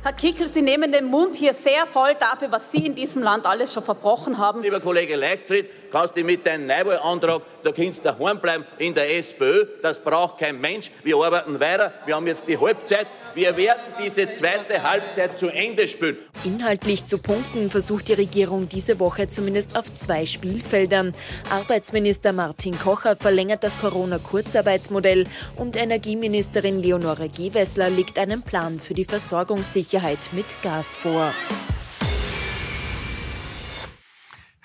Herr 0.05 0.13
Kickel, 0.13 0.47
Sie 0.51 0.63
nehmen 0.63 0.93
den 0.93 1.07
Mund 1.07 1.35
hier 1.35 1.53
sehr 1.53 1.85
voll 1.87 2.15
dafür, 2.15 2.53
was 2.53 2.71
Sie 2.71 2.87
in 2.87 2.95
diesem 2.95 3.21
Land 3.21 3.45
alles 3.45 3.75
schon 3.75 3.83
verbrochen 3.83 4.39
haben. 4.39 4.63
Lieber 4.63 4.79
Kollege 4.79 5.17
Leichtfried, 5.17 5.67
kannst 5.91 6.17
du 6.17 6.25
mit 6.25 6.47
deinem 6.47 6.67
Neuwahlantrag, 6.67 7.43
da 7.63 7.73
kannst 7.73 8.01
du 8.01 8.05
daheim 8.05 8.41
bleiben 8.41 8.65
in 8.79 8.95
der 8.95 9.17
SPÖ. 9.17 9.67
Das 9.83 9.99
braucht 9.99 10.39
kein 10.39 10.61
Mensch. 10.61 10.91
Wir 11.03 11.17
arbeiten 11.17 11.59
weiter. 11.61 11.93
Wir 12.07 12.15
haben 12.15 12.27
jetzt 12.27 12.47
die 12.47 12.59
Halbzeit. 12.59 13.07
Wir 13.35 13.57
werden 13.57 13.81
diese 14.03 14.33
zweite 14.33 14.83
Halbzeit 14.83 15.39
zu 15.39 15.49
Ende 15.49 15.87
spielen. 15.87 16.17
Inhaltlich 16.45 17.05
zu 17.05 17.19
punkten 17.19 17.71
versucht 17.71 18.09
die 18.09 18.15
Regierung 18.15 18.69
diese 18.69 18.99
Woche 19.01 19.29
zumindest 19.29 19.77
auf 19.77 19.93
zwei 19.95 20.27
Spielfeldern. 20.27 21.15
Arbeitsminister 21.51 22.33
Martin 22.33 22.79
Kocher 22.79 23.17
verlängert 23.17 23.65
das 23.65 23.81
Corona-Kurzarbeitsmodell 23.81 25.27
und 25.57 25.77
Energieministerin 25.77 26.83
Leonore 26.83 27.29
Gewessler 27.29 27.91
legt 27.91 28.19
einen 28.19 28.43
Plan 28.43 28.79
für 28.79 28.95
die 28.95 29.05
Versorgungssicherheit 29.05 30.19
mit 30.33 30.47
Gas 30.63 30.97
vor. 30.97 31.33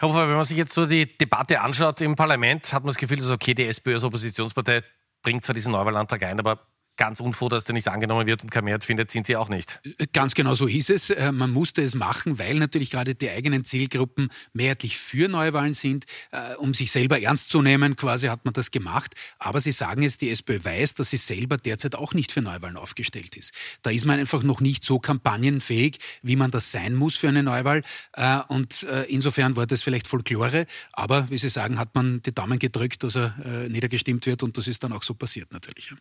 Herr 0.03 0.09
Hofer, 0.09 0.27
wenn 0.27 0.35
man 0.35 0.43
sich 0.43 0.57
jetzt 0.57 0.73
so 0.73 0.85
die 0.85 1.17
Debatte 1.17 1.61
anschaut 1.61 2.01
im 2.01 2.17
Parlament, 2.17 2.73
hat 2.73 2.83
man 2.83 2.89
das 2.89 2.97
Gefühl, 2.97 3.15
dass 3.15 3.31
okay, 3.31 3.53
die 3.53 3.65
SPÖ 3.67 3.93
als 3.93 4.03
Oppositionspartei 4.03 4.81
bringt 5.21 5.45
zwar 5.45 5.55
diesen 5.55 5.71
Neuwahlantrag 5.71 6.21
ein, 6.23 6.37
aber 6.41 6.59
ganz 6.97 7.19
unfroh, 7.19 7.49
dass 7.49 7.65
der 7.65 7.73
nicht 7.73 7.87
angenommen 7.87 8.27
wird 8.27 8.43
und 8.43 8.51
kein 8.51 8.65
Mehrheit 8.65 8.83
findet, 8.83 9.11
sind 9.11 9.25
Sie 9.25 9.35
auch 9.35 9.49
nicht. 9.49 9.79
Ganz 10.13 10.35
genau 10.35 10.55
so 10.55 10.67
ist 10.67 10.89
es. 10.89 11.09
Äh, 11.09 11.31
man 11.31 11.51
musste 11.51 11.81
es 11.81 11.95
machen, 11.95 12.37
weil 12.39 12.55
natürlich 12.55 12.91
gerade 12.91 13.15
die 13.15 13.29
eigenen 13.29 13.65
Zielgruppen 13.65 14.29
mehrheitlich 14.53 14.97
für 14.97 15.27
Neuwahlen 15.27 15.73
sind. 15.73 16.05
Äh, 16.31 16.55
um 16.55 16.73
sich 16.73 16.91
selber 16.91 17.19
ernst 17.19 17.49
zu 17.49 17.61
nehmen, 17.61 17.95
quasi 17.95 18.27
hat 18.27 18.45
man 18.45 18.53
das 18.53 18.71
gemacht. 18.71 19.15
Aber 19.39 19.59
Sie 19.59 19.71
sagen 19.71 20.03
es, 20.03 20.17
die 20.17 20.29
SPÖ 20.29 20.63
weiß, 20.63 20.95
dass 20.95 21.09
sie 21.09 21.17
selber 21.17 21.57
derzeit 21.57 21.95
auch 21.95 22.13
nicht 22.13 22.31
für 22.31 22.41
Neuwahlen 22.41 22.77
aufgestellt 22.77 23.35
ist. 23.35 23.53
Da 23.81 23.89
ist 23.89 24.05
man 24.05 24.19
einfach 24.19 24.43
noch 24.43 24.61
nicht 24.61 24.83
so 24.83 24.99
kampagnenfähig, 24.99 25.97
wie 26.21 26.35
man 26.35 26.51
das 26.51 26.71
sein 26.71 26.93
muss 26.95 27.15
für 27.15 27.27
eine 27.27 27.43
Neuwahl. 27.43 27.81
Äh, 28.13 28.39
und 28.47 28.83
insofern 29.07 29.55
war 29.55 29.65
das 29.65 29.83
vielleicht 29.83 30.07
Folklore. 30.07 30.65
Aber 30.91 31.29
wie 31.29 31.37
Sie 31.37 31.49
sagen, 31.49 31.79
hat 31.79 31.95
man 31.95 32.21
die 32.21 32.33
Daumen 32.33 32.59
gedrückt, 32.59 33.03
dass 33.03 33.15
er 33.15 33.35
niedergestimmt 33.69 34.25
wird. 34.25 34.43
Und 34.43 34.57
das 34.57 34.67
ist 34.67 34.83
dann 34.83 34.93
auch 34.93 35.03
so 35.03 35.13
passiert 35.13 35.51
natürlich. 35.51 35.93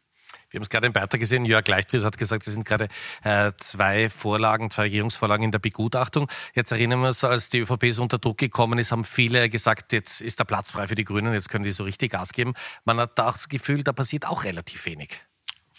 Wir 0.52 0.59
haben 0.59 0.64
es 0.64 0.68
gerade 0.68 0.87
im 0.87 0.92
Beitrag 0.92 1.18
gesehen, 1.18 1.47
Jörg 1.47 1.66
Leichtfried 1.66 2.04
hat 2.04 2.18
gesagt, 2.18 2.47
es 2.47 2.52
sind 2.52 2.66
gerade 2.66 2.88
äh, 3.25 3.52
zwei 3.56 4.11
Vorlagen, 4.11 4.71
zwei 4.71 4.82
Regierungsvorlagen 4.82 5.44
in 5.44 5.50
der 5.50 5.59
Begutachtung. 5.59 6.28
Jetzt 6.54 6.73
erinnern 6.73 7.00
wir 7.00 7.09
uns, 7.09 7.25
als 7.25 7.49
die 7.49 7.61
ÖVP 7.61 7.87
so 7.92 8.02
unter 8.02 8.18
Druck 8.18 8.37
gekommen 8.37 8.78
ist, 8.78 8.92
haben 8.92 9.02
viele 9.02 9.49
gesagt, 9.49 9.94
jetzt 9.94 10.21
ist 10.21 10.38
der 10.38 10.44
Platz 10.44 10.71
frei 10.71 10.88
für 10.88 10.94
die 10.94 11.04
Grünen, 11.04 11.32
jetzt 11.32 11.49
können 11.49 11.64
die 11.64 11.71
so 11.71 11.85
richtig 11.85 12.12
Gas 12.12 12.35
geben. 12.35 12.52
Man 12.85 13.00
hat 13.00 13.18
das 13.18 13.49
Gefühl, 13.49 13.82
da 13.82 13.94
passiert 13.94 14.28
auch 14.28 14.44
relativ 14.44 14.85
wenig. 14.85 15.23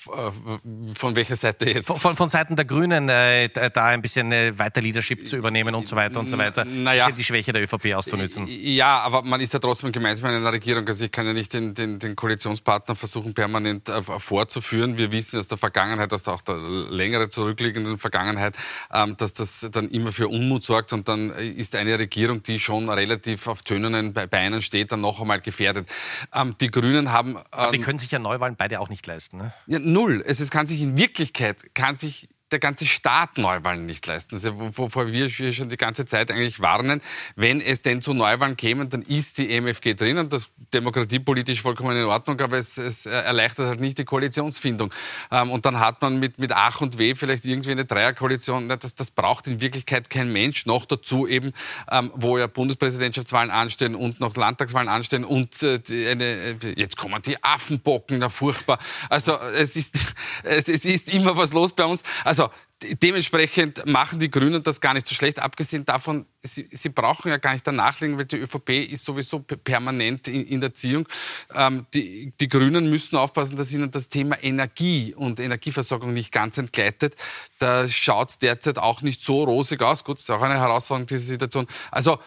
Äh, 0.08 0.94
von 0.94 1.16
welcher 1.16 1.36
Seite 1.36 1.70
jetzt? 1.70 1.88
Von, 1.88 2.16
von, 2.16 2.30
Seiten 2.30 2.56
der 2.56 2.66
Grünen, 2.66 3.10
äh, 3.10 3.50
da 3.50 3.86
ein 3.88 4.02
bisschen 4.02 4.32
äh, 4.32 4.58
weiter 4.58 4.82
Leadership 4.82 5.28
zu 5.28 5.38
übernehmen 5.38 5.76
und 5.76 5.88
so 5.88 5.96
weiter 5.96 6.20
und 6.20 6.28
so 6.28 6.38
weiter. 6.38 6.66
Naja. 6.66 7.12
Die 7.12 7.24
Schwäche 7.24 7.54
der 7.54 7.64
ÖVP 7.64 7.94
auszunutzen. 7.96 8.48
Ja, 8.48 9.00
aber 9.00 9.24
man 9.24 9.42
ist 9.42 9.54
ja 9.54 9.60
trotzdem 9.60 9.92
gemeinsam 9.92 10.30
in 10.30 10.36
einer 10.36 10.52
Regierung. 10.52 10.88
Also 10.88 11.06
ich 11.06 11.12
kann 11.12 11.26
ja 11.26 11.34
nicht 11.34 11.54
den, 11.54 11.74
den, 11.74 12.00
den 12.00 12.16
Koalitionspartner 12.16 12.96
versuchen, 12.96 13.34
permanent 13.34 13.90
äh, 13.90 14.02
vorzuführen. 14.02 14.98
Wir 14.98 15.12
wissen 15.12 15.40
aus 15.40 15.48
der 15.48 15.58
Vergangenheit, 15.58 16.12
aus 16.14 16.24
der, 16.24 16.34
auch 16.34 16.42
der 16.42 16.58
längere 16.58 17.30
zurückliegenden 17.30 17.98
Vergangenheit, 17.98 18.56
ähm, 18.94 19.16
dass 19.18 19.34
das 19.34 19.68
dann 19.72 19.90
immer 19.90 20.12
für 20.12 20.28
Unmut 20.28 20.64
sorgt 20.64 20.94
und 20.94 21.08
dann 21.08 21.30
ist 21.32 21.76
eine 21.76 22.00
Regierung, 22.00 22.44
die 22.44 22.60
schon 22.60 22.90
relativ 22.90 23.48
auf 23.48 23.62
tönenden 23.62 24.14
Beinen 24.14 24.62
steht, 24.62 24.92
dann 24.92 25.02
noch 25.02 25.22
einmal 25.22 25.42
gefährdet. 25.42 25.88
Ähm, 26.34 26.56
die 26.60 26.72
Grünen 26.72 27.12
haben... 27.12 27.38
aber 27.52 27.72
die 27.72 27.78
ähm, 27.78 27.84
können 27.84 28.00
sich 28.00 28.12
ja 28.12 28.20
Neuwahlen 28.20 28.56
beide 28.56 28.80
auch 28.80 28.90
nicht 28.90 29.06
leisten, 29.06 29.38
ne? 29.38 29.54
Ja, 29.68 29.80
null. 29.94 30.24
Es, 30.26 30.40
es 30.40 30.52
kann 30.52 30.68
sich 30.68 30.82
in 30.82 30.98
Wirklichkeit, 30.98 31.74
kann 31.74 31.98
sich 31.98 32.28
der 32.54 32.60
ganze 32.60 32.86
Staat 32.86 33.38
Neuwahlen 33.38 33.86
nicht 33.86 34.06
leisten. 34.08 34.36
Also, 34.36 34.78
wovor 34.78 35.12
wir 35.12 35.30
schon 35.30 35.70
die 35.70 35.78
ganze 35.78 36.06
Zeit 36.06 36.32
eigentlich 36.32 36.62
warnen. 36.62 37.02
Wenn 37.36 37.60
es 37.60 37.82
denn 37.82 38.02
zu 38.02 38.14
Neuwahlen 38.14 38.56
kämen, 38.56 38.90
dann 38.90 39.02
ist 39.02 39.38
die 39.38 39.50
MFG 39.60 39.96
drinnen. 39.96 40.30
Das 40.30 40.52
demokratiepolitisch 40.74 41.62
vollkommen 41.62 41.98
in 41.98 42.06
Ordnung, 42.06 42.40
aber 42.40 42.58
es, 42.58 42.78
es 42.78 43.06
erleichtert 43.06 43.68
halt 43.68 43.80
nicht 43.82 43.98
die 43.98 44.06
Koalitionsfindung. 44.06 44.94
Ähm, 45.32 45.52
und 45.52 45.66
dann 45.66 45.80
hat 45.80 46.02
man 46.02 46.20
mit, 46.20 46.40
mit 46.40 46.52
Ach 46.54 46.82
und 46.82 46.98
Weh 46.98 47.16
vielleicht 47.16 47.46
irgendwie 47.46 47.72
eine 47.72 47.86
Dreierkoalition. 47.86 48.70
Das, 48.70 48.96
das 48.96 49.12
braucht 49.12 49.48
in 49.48 49.60
Wirklichkeit 49.60 50.10
kein 50.10 50.32
Mensch. 50.32 50.66
Noch 50.66 50.86
dazu 50.86 51.28
eben, 51.28 51.54
ähm, 51.92 52.12
wo 52.16 52.38
ja 52.38 52.48
Bundespräsidentschaftswahlen 52.48 53.52
anstehen 53.52 53.96
und 53.96 54.20
noch 54.20 54.36
Landtagswahlen 54.36 54.90
anstehen 54.90 55.24
und 55.24 55.64
äh, 55.64 55.80
eine, 56.10 56.56
jetzt 56.76 56.98
kommen 56.98 57.22
die 57.24 57.44
Affenbocken, 57.44 58.20
na 58.20 58.30
furchtbar. 58.30 58.78
Also 59.10 59.38
es 59.56 59.76
ist, 59.76 60.14
es 60.44 60.68
ist 60.68 61.14
immer 61.14 61.36
was 61.36 61.54
los 61.54 61.74
bei 61.74 61.86
uns. 61.86 62.04
Also 62.24 62.43
also 62.44 62.54
dementsprechend 63.02 63.86
machen 63.86 64.20
die 64.20 64.30
Grünen 64.30 64.62
das 64.64 64.82
gar 64.82 64.94
nicht 64.94 65.08
so 65.08 65.16
schlecht. 65.16 65.40
Abgesehen 65.40 65.86
davon, 65.86 66.26
sie, 66.42 66.68
sie 66.72 66.90
brauchen 66.90 67.30
ja 67.30 67.38
gar 67.38 67.54
nicht 67.54 67.66
danach 67.66 68.00
liegen, 68.02 68.18
weil 68.18 68.26
die 68.26 68.38
ÖVP 68.38 68.92
ist 68.92 69.06
sowieso 69.06 69.40
permanent 69.40 70.28
in, 70.28 70.46
in 70.46 70.62
der 70.62 70.74
Ziehung. 70.74 71.08
Ähm, 71.54 71.86
die, 71.94 72.32
die 72.40 72.50
Grünen 72.50 72.90
müssen 72.90 73.16
aufpassen, 73.16 73.56
dass 73.56 73.72
ihnen 73.72 73.92
das 73.92 74.10
Thema 74.10 74.42
Energie 74.44 75.14
und 75.16 75.40
Energieversorgung 75.40 76.14
nicht 76.14 76.32
ganz 76.32 76.58
entgleitet. 76.58 77.16
Da 77.60 77.88
schaut 77.88 78.30
es 78.32 78.38
derzeit 78.38 78.78
auch 78.78 79.02
nicht 79.02 79.22
so 79.22 79.44
rosig 79.44 79.82
aus. 79.82 80.04
Gut, 80.04 80.20
ist 80.20 80.30
auch 80.30 80.42
eine 80.42 80.60
Herausforderung, 80.60 81.08
diese 81.08 81.26
Situation. 81.26 81.68
Also 81.92 82.20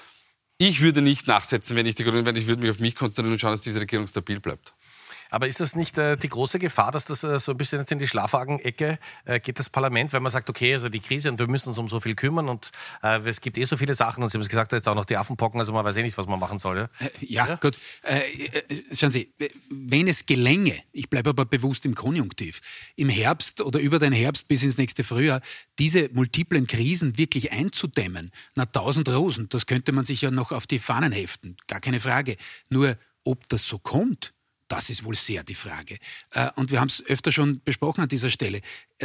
ich 0.58 0.80
würde 0.80 1.02
nicht 1.02 1.26
nachsetzen, 1.26 1.76
wenn 1.76 1.84
ich 1.84 1.96
die 1.96 2.04
Grünen 2.04 2.24
wäre. 2.24 2.38
Ich 2.38 2.46
würde 2.46 2.62
mich 2.62 2.70
auf 2.70 2.78
mich 2.78 2.94
konzentrieren 2.94 3.32
und 3.34 3.40
schauen, 3.40 3.52
dass 3.52 3.60
diese 3.60 3.80
Regierung 3.80 4.06
stabil 4.06 4.40
bleibt. 4.40 4.72
Aber 5.30 5.48
ist 5.48 5.60
das 5.60 5.76
nicht 5.76 5.98
äh, 5.98 6.16
die 6.16 6.28
große 6.28 6.58
Gefahr, 6.58 6.92
dass 6.92 7.04
das 7.04 7.24
äh, 7.24 7.38
so 7.38 7.52
ein 7.52 7.58
bisschen 7.58 7.80
jetzt 7.80 7.92
in 7.92 7.98
die 7.98 8.06
Schlafwagen-Ecke 8.06 8.98
äh, 9.24 9.40
geht, 9.40 9.58
das 9.58 9.70
Parlament, 9.70 10.12
wenn 10.12 10.22
man 10.22 10.32
sagt, 10.32 10.50
okay, 10.50 10.74
also 10.74 10.88
die 10.88 11.00
Krise 11.00 11.30
und 11.30 11.38
wir 11.38 11.48
müssen 11.48 11.70
uns 11.70 11.78
um 11.78 11.88
so 11.88 12.00
viel 12.00 12.14
kümmern 12.14 12.48
und 12.48 12.70
äh, 13.02 13.18
es 13.20 13.40
gibt 13.40 13.58
eh 13.58 13.64
so 13.64 13.76
viele 13.76 13.94
Sachen 13.94 14.22
und 14.22 14.30
Sie 14.30 14.36
haben 14.36 14.42
es 14.42 14.48
gesagt, 14.48 14.72
jetzt 14.72 14.88
auch 14.88 14.94
noch 14.94 15.04
die 15.04 15.16
Affenpocken, 15.16 15.60
also 15.60 15.72
man 15.72 15.84
weiß 15.84 15.96
eh 15.96 16.02
nicht, 16.02 16.18
was 16.18 16.26
man 16.26 16.38
machen 16.38 16.58
soll. 16.58 16.88
Ja, 17.20 17.46
äh, 17.46 17.48
ja, 17.48 17.54
gut. 17.56 17.78
Äh, 18.02 18.20
schauen 18.92 19.10
Sie, 19.10 19.32
wenn 19.70 20.08
es 20.08 20.26
gelänge, 20.26 20.74
ich 20.92 21.10
bleibe 21.10 21.30
aber 21.30 21.44
bewusst 21.44 21.84
im 21.84 21.94
Konjunktiv, 21.94 22.60
im 22.96 23.08
Herbst 23.08 23.60
oder 23.60 23.80
über 23.80 23.98
den 23.98 24.12
Herbst 24.12 24.48
bis 24.48 24.62
ins 24.62 24.78
nächste 24.78 25.04
Frühjahr 25.04 25.40
diese 25.78 26.08
multiplen 26.12 26.66
Krisen 26.66 27.18
wirklich 27.18 27.52
einzudämmen, 27.52 28.30
na 28.54 28.66
tausend 28.66 29.08
Rosen, 29.08 29.48
das 29.48 29.66
könnte 29.66 29.92
man 29.92 30.04
sich 30.04 30.22
ja 30.22 30.30
noch 30.30 30.52
auf 30.52 30.66
die 30.66 30.78
Fahnen 30.78 31.12
heften, 31.12 31.56
gar 31.66 31.80
keine 31.80 32.00
Frage. 32.00 32.36
Nur, 32.70 32.96
ob 33.24 33.48
das 33.48 33.64
so 33.64 33.78
kommt, 33.78 34.32
das 34.68 34.90
ist 34.90 35.04
wohl 35.04 35.14
sehr 35.14 35.44
die 35.44 35.54
Frage. 35.54 35.98
Äh, 36.30 36.50
und 36.56 36.70
wir 36.70 36.80
haben 36.80 36.88
es 36.88 37.04
öfter 37.06 37.32
schon 37.32 37.60
besprochen 37.62 38.02
an 38.02 38.08
dieser 38.08 38.30
Stelle 38.30 38.60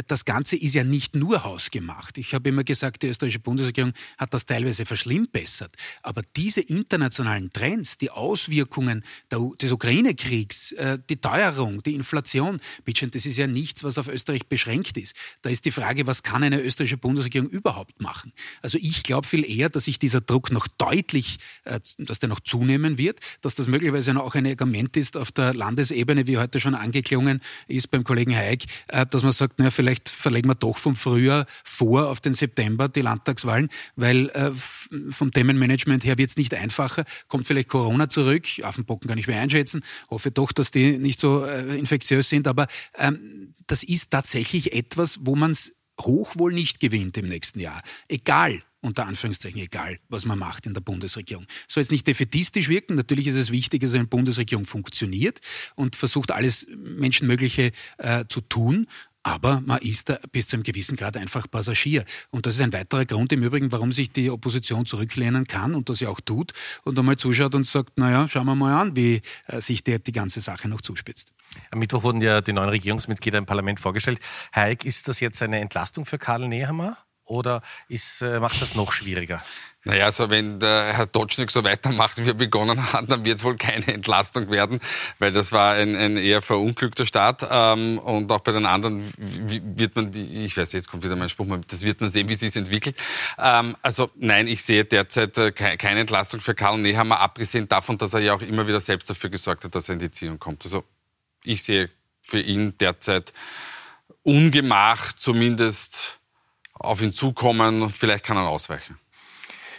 das 0.06 0.24
Ganze 0.24 0.56
ist 0.56 0.74
ja 0.74 0.84
nicht 0.84 1.14
nur 1.14 1.44
hausgemacht. 1.44 2.16
Ich 2.16 2.32
habe 2.34 2.48
immer 2.48 2.64
gesagt, 2.64 3.02
die 3.02 3.08
österreichische 3.08 3.40
Bundesregierung 3.40 3.92
hat 4.16 4.32
das 4.32 4.46
teilweise 4.46 4.86
verschlimmbessert. 4.86 5.74
Aber 6.02 6.22
diese 6.34 6.62
internationalen 6.62 7.52
Trends, 7.52 7.98
die 7.98 8.10
Auswirkungen 8.10 9.04
des 9.30 9.70
Ukraine-Kriegs, 9.70 10.72
äh, 10.72 10.98
die 11.10 11.18
Teuerung, 11.18 11.82
die 11.82 11.94
Inflation, 11.94 12.58
das 12.86 13.26
ist 13.26 13.36
ja 13.36 13.46
nichts, 13.46 13.84
was 13.84 13.98
auf 13.98 14.08
Österreich 14.08 14.46
beschränkt 14.46 14.96
ist. 14.96 15.14
Da 15.42 15.50
ist 15.50 15.64
die 15.66 15.70
Frage, 15.70 16.06
was 16.06 16.22
kann 16.22 16.42
eine 16.42 16.62
österreichische 16.62 16.96
Bundesregierung 16.96 17.50
überhaupt 17.50 18.00
machen? 18.00 18.32
Also 18.62 18.78
ich 18.80 19.02
glaube 19.02 19.26
viel 19.26 19.48
eher, 19.48 19.68
dass 19.68 19.84
sich 19.84 19.98
dieser 19.98 20.20
Druck 20.20 20.50
noch 20.50 20.68
deutlich, 20.68 21.38
äh, 21.64 21.80
dass 21.98 22.18
der 22.18 22.30
noch 22.30 22.40
zunehmen 22.40 22.96
wird, 22.96 23.20
dass 23.42 23.56
das 23.56 23.68
möglicherweise 23.68 24.18
auch 24.18 24.34
ein 24.34 24.46
Argument 24.46 24.96
ist 24.96 25.18
auf 25.18 25.32
der 25.32 25.52
Landesebene, 25.52 26.26
wie 26.26 26.38
heute 26.38 26.60
schon 26.60 26.74
angeklungen 26.74 27.42
ist 27.68 27.90
beim 27.90 28.04
Kollegen 28.04 28.34
Haig, 28.34 28.64
äh, 28.88 29.04
dass 29.04 29.22
man 29.22 29.32
sagt, 29.32 29.58
naja, 29.58 29.70
vielleicht 29.82 30.08
verlegen 30.08 30.48
wir 30.48 30.54
doch 30.54 30.78
vom 30.78 30.94
Frühjahr 30.94 31.44
vor 31.64 32.08
auf 32.08 32.20
den 32.20 32.34
September 32.34 32.88
die 32.88 33.00
Landtagswahlen, 33.00 33.68
weil 33.96 34.28
äh, 34.30 34.52
vom 35.10 35.32
Themenmanagement 35.32 36.04
her 36.04 36.18
wird 36.18 36.30
es 36.30 36.36
nicht 36.36 36.54
einfacher. 36.54 37.04
Kommt 37.26 37.48
vielleicht 37.48 37.68
Corona 37.68 38.08
zurück, 38.08 38.46
Affenbocken 38.62 39.08
kann 39.08 39.18
ich 39.18 39.26
mehr 39.26 39.40
einschätzen, 39.40 39.82
hoffe 40.08 40.30
doch, 40.30 40.52
dass 40.52 40.70
die 40.70 40.98
nicht 40.98 41.18
so 41.18 41.44
äh, 41.44 41.76
infektiös 41.76 42.28
sind, 42.28 42.46
aber 42.46 42.68
ähm, 42.96 43.54
das 43.66 43.82
ist 43.82 44.12
tatsächlich 44.12 44.72
etwas, 44.72 45.18
wo 45.22 45.34
man 45.34 45.50
es 45.50 45.72
hoch 46.00 46.36
wohl 46.36 46.52
nicht 46.52 46.78
gewinnt 46.78 47.16
im 47.18 47.26
nächsten 47.26 47.58
Jahr. 47.58 47.82
Egal, 48.06 48.62
unter 48.82 49.06
Anführungszeichen 49.06 49.60
egal, 49.60 49.98
was 50.08 50.26
man 50.26 50.38
macht 50.38 50.66
in 50.66 50.74
der 50.74 50.80
Bundesregierung. 50.80 51.46
Soll 51.68 51.82
jetzt 51.82 51.92
nicht 51.92 52.06
defetistisch 52.06 52.68
wirken. 52.68 52.96
Natürlich 52.96 53.28
ist 53.28 53.36
es 53.36 53.52
wichtig, 53.52 53.82
dass 53.82 53.94
eine 53.94 54.06
Bundesregierung 54.06 54.66
funktioniert 54.66 55.40
und 55.76 55.96
versucht, 55.96 56.32
alles 56.32 56.66
Menschenmögliche 56.76 57.70
äh, 57.98 58.24
zu 58.28 58.40
tun. 58.40 58.88
Aber 59.22 59.62
man 59.64 59.78
ist 59.78 60.08
da 60.08 60.18
bis 60.32 60.48
zu 60.48 60.56
einem 60.56 60.64
gewissen 60.64 60.96
Grad 60.96 61.16
einfach 61.16 61.48
Passagier. 61.50 62.04
Und 62.30 62.46
das 62.46 62.56
ist 62.56 62.60
ein 62.60 62.72
weiterer 62.72 63.04
Grund 63.04 63.32
im 63.32 63.42
Übrigen, 63.42 63.70
warum 63.70 63.92
sich 63.92 64.10
die 64.10 64.30
Opposition 64.30 64.84
zurücklehnen 64.84 65.46
kann 65.46 65.74
und 65.74 65.88
das 65.88 66.00
ja 66.00 66.08
auch 66.08 66.20
tut 66.20 66.52
und 66.84 66.98
einmal 66.98 67.16
zuschaut 67.16 67.54
und 67.54 67.64
sagt, 67.64 67.98
naja, 67.98 68.26
schauen 68.28 68.46
wir 68.46 68.54
mal 68.54 68.80
an, 68.80 68.96
wie 68.96 69.22
äh, 69.46 69.60
sich 69.60 69.84
der, 69.84 70.00
die 70.00 70.12
ganze 70.12 70.40
Sache 70.40 70.68
noch 70.68 70.80
zuspitzt. 70.80 71.32
Am 71.70 71.78
Mittwoch 71.78 72.02
wurden 72.02 72.20
ja 72.20 72.40
die 72.40 72.52
neuen 72.52 72.70
Regierungsmitglieder 72.70 73.38
im 73.38 73.46
Parlament 73.46 73.78
vorgestellt. 73.78 74.18
Heik, 74.54 74.84
ist 74.84 75.06
das 75.06 75.20
jetzt 75.20 75.42
eine 75.42 75.60
Entlastung 75.60 76.04
für 76.04 76.18
Karl 76.18 76.48
Nehammer 76.48 76.96
oder 77.32 77.62
ist, 77.88 78.22
äh, 78.22 78.38
macht 78.40 78.60
das 78.60 78.74
noch 78.74 78.92
schwieriger? 78.92 79.42
Naja, 79.84 80.04
also 80.04 80.30
wenn 80.30 80.60
der 80.60 80.92
Herr 80.92 81.10
Totschnig 81.10 81.50
so 81.50 81.64
weitermacht, 81.64 82.24
wie 82.24 82.28
er 82.28 82.34
begonnen 82.34 82.92
hat, 82.92 83.10
dann 83.10 83.24
wird 83.24 83.38
es 83.38 83.44
wohl 83.44 83.56
keine 83.56 83.88
Entlastung 83.88 84.48
werden, 84.48 84.78
weil 85.18 85.32
das 85.32 85.50
war 85.50 85.74
ein, 85.74 85.96
ein 85.96 86.16
eher 86.16 86.40
verunglückter 86.40 87.04
Start. 87.04 87.44
Ähm, 87.50 87.98
und 87.98 88.30
auch 88.30 88.40
bei 88.40 88.52
den 88.52 88.64
anderen 88.64 89.02
wird 89.16 89.96
man, 89.96 90.14
ich 90.14 90.56
weiß, 90.56 90.72
jetzt 90.72 90.88
kommt 90.88 91.02
wieder 91.02 91.16
mein 91.16 91.28
Spruch, 91.28 91.46
das 91.68 91.82
wird 91.82 92.00
man 92.00 92.10
sehen, 92.10 92.28
wie 92.28 92.36
sich 92.36 92.54
entwickelt. 92.54 92.96
Ähm, 93.38 93.74
also 93.82 94.10
nein, 94.14 94.46
ich 94.46 94.62
sehe 94.62 94.84
derzeit 94.84 95.36
äh, 95.38 95.50
keine 95.50 96.00
Entlastung 96.00 96.40
für 96.40 96.54
Karl 96.54 96.78
Nehammer, 96.78 97.18
abgesehen 97.18 97.66
davon, 97.66 97.98
dass 97.98 98.14
er 98.14 98.20
ja 98.20 98.34
auch 98.34 98.42
immer 98.42 98.68
wieder 98.68 98.80
selbst 98.80 99.10
dafür 99.10 99.30
gesorgt 99.30 99.64
hat, 99.64 99.74
dass 99.74 99.88
er 99.88 99.94
in 99.94 99.98
die 99.98 100.12
Ziehung 100.12 100.38
kommt. 100.38 100.64
Also 100.64 100.84
ich 101.42 101.64
sehe 101.64 101.90
für 102.22 102.40
ihn 102.40 102.78
derzeit 102.78 103.32
Ungemach 104.22 105.12
zumindest 105.12 106.20
auf 106.82 107.00
ihn 107.00 107.12
zukommen. 107.12 107.92
Vielleicht 107.92 108.24
kann 108.24 108.36
er 108.36 108.48
ausweichen. 108.48 108.98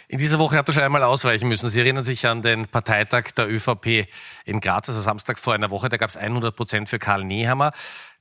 In 0.08 0.18
dieser 0.18 0.38
Woche 0.38 0.56
hat 0.56 0.68
er 0.68 0.74
schon 0.74 0.82
einmal 0.82 1.02
ausweichen 1.02 1.48
müssen. 1.48 1.68
Sie 1.68 1.80
erinnern 1.80 2.04
sich 2.04 2.26
an 2.26 2.42
den 2.42 2.66
Parteitag 2.66 3.32
der 3.36 3.48
ÖVP 3.48 4.06
in 4.44 4.60
Graz, 4.60 4.88
also 4.88 5.00
Samstag 5.00 5.38
vor 5.38 5.54
einer 5.54 5.70
Woche. 5.70 5.88
Da 5.88 5.96
gab 5.96 6.10
es 6.10 6.16
100 6.16 6.54
Prozent 6.54 6.88
für 6.88 6.98
Karl 6.98 7.24
Nehammer. 7.24 7.72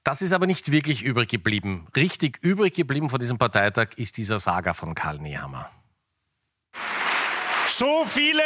Das 0.03 0.21
ist 0.21 0.31
aber 0.31 0.47
nicht 0.47 0.71
wirklich 0.71 1.03
übrig 1.03 1.29
geblieben. 1.29 1.87
Richtig 1.95 2.39
übrig 2.41 2.73
geblieben 2.73 3.09
von 3.09 3.19
diesem 3.19 3.37
Parteitag 3.37 3.89
ist 3.95 4.17
dieser 4.17 4.39
Saga 4.39 4.73
von 4.73 4.95
Karl 4.95 5.19
Nehammer. 5.19 5.69
So 7.69 8.05
viele 8.05 8.43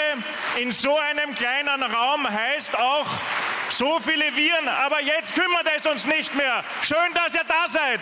in 0.59 0.71
so 0.71 0.97
einem 0.97 1.35
kleinen 1.35 1.83
Raum 1.83 2.29
heißt 2.29 2.77
auch 2.77 3.07
so 3.69 3.99
viele 3.99 4.35
Viren. 4.35 4.67
Aber 4.67 5.01
jetzt 5.01 5.35
kümmert 5.35 5.67
es 5.75 5.85
uns 5.85 6.05
nicht 6.05 6.35
mehr. 6.35 6.63
Schön, 6.81 7.13
dass 7.13 7.33
ihr 7.33 7.43
da 7.47 7.67
seid. 7.69 8.01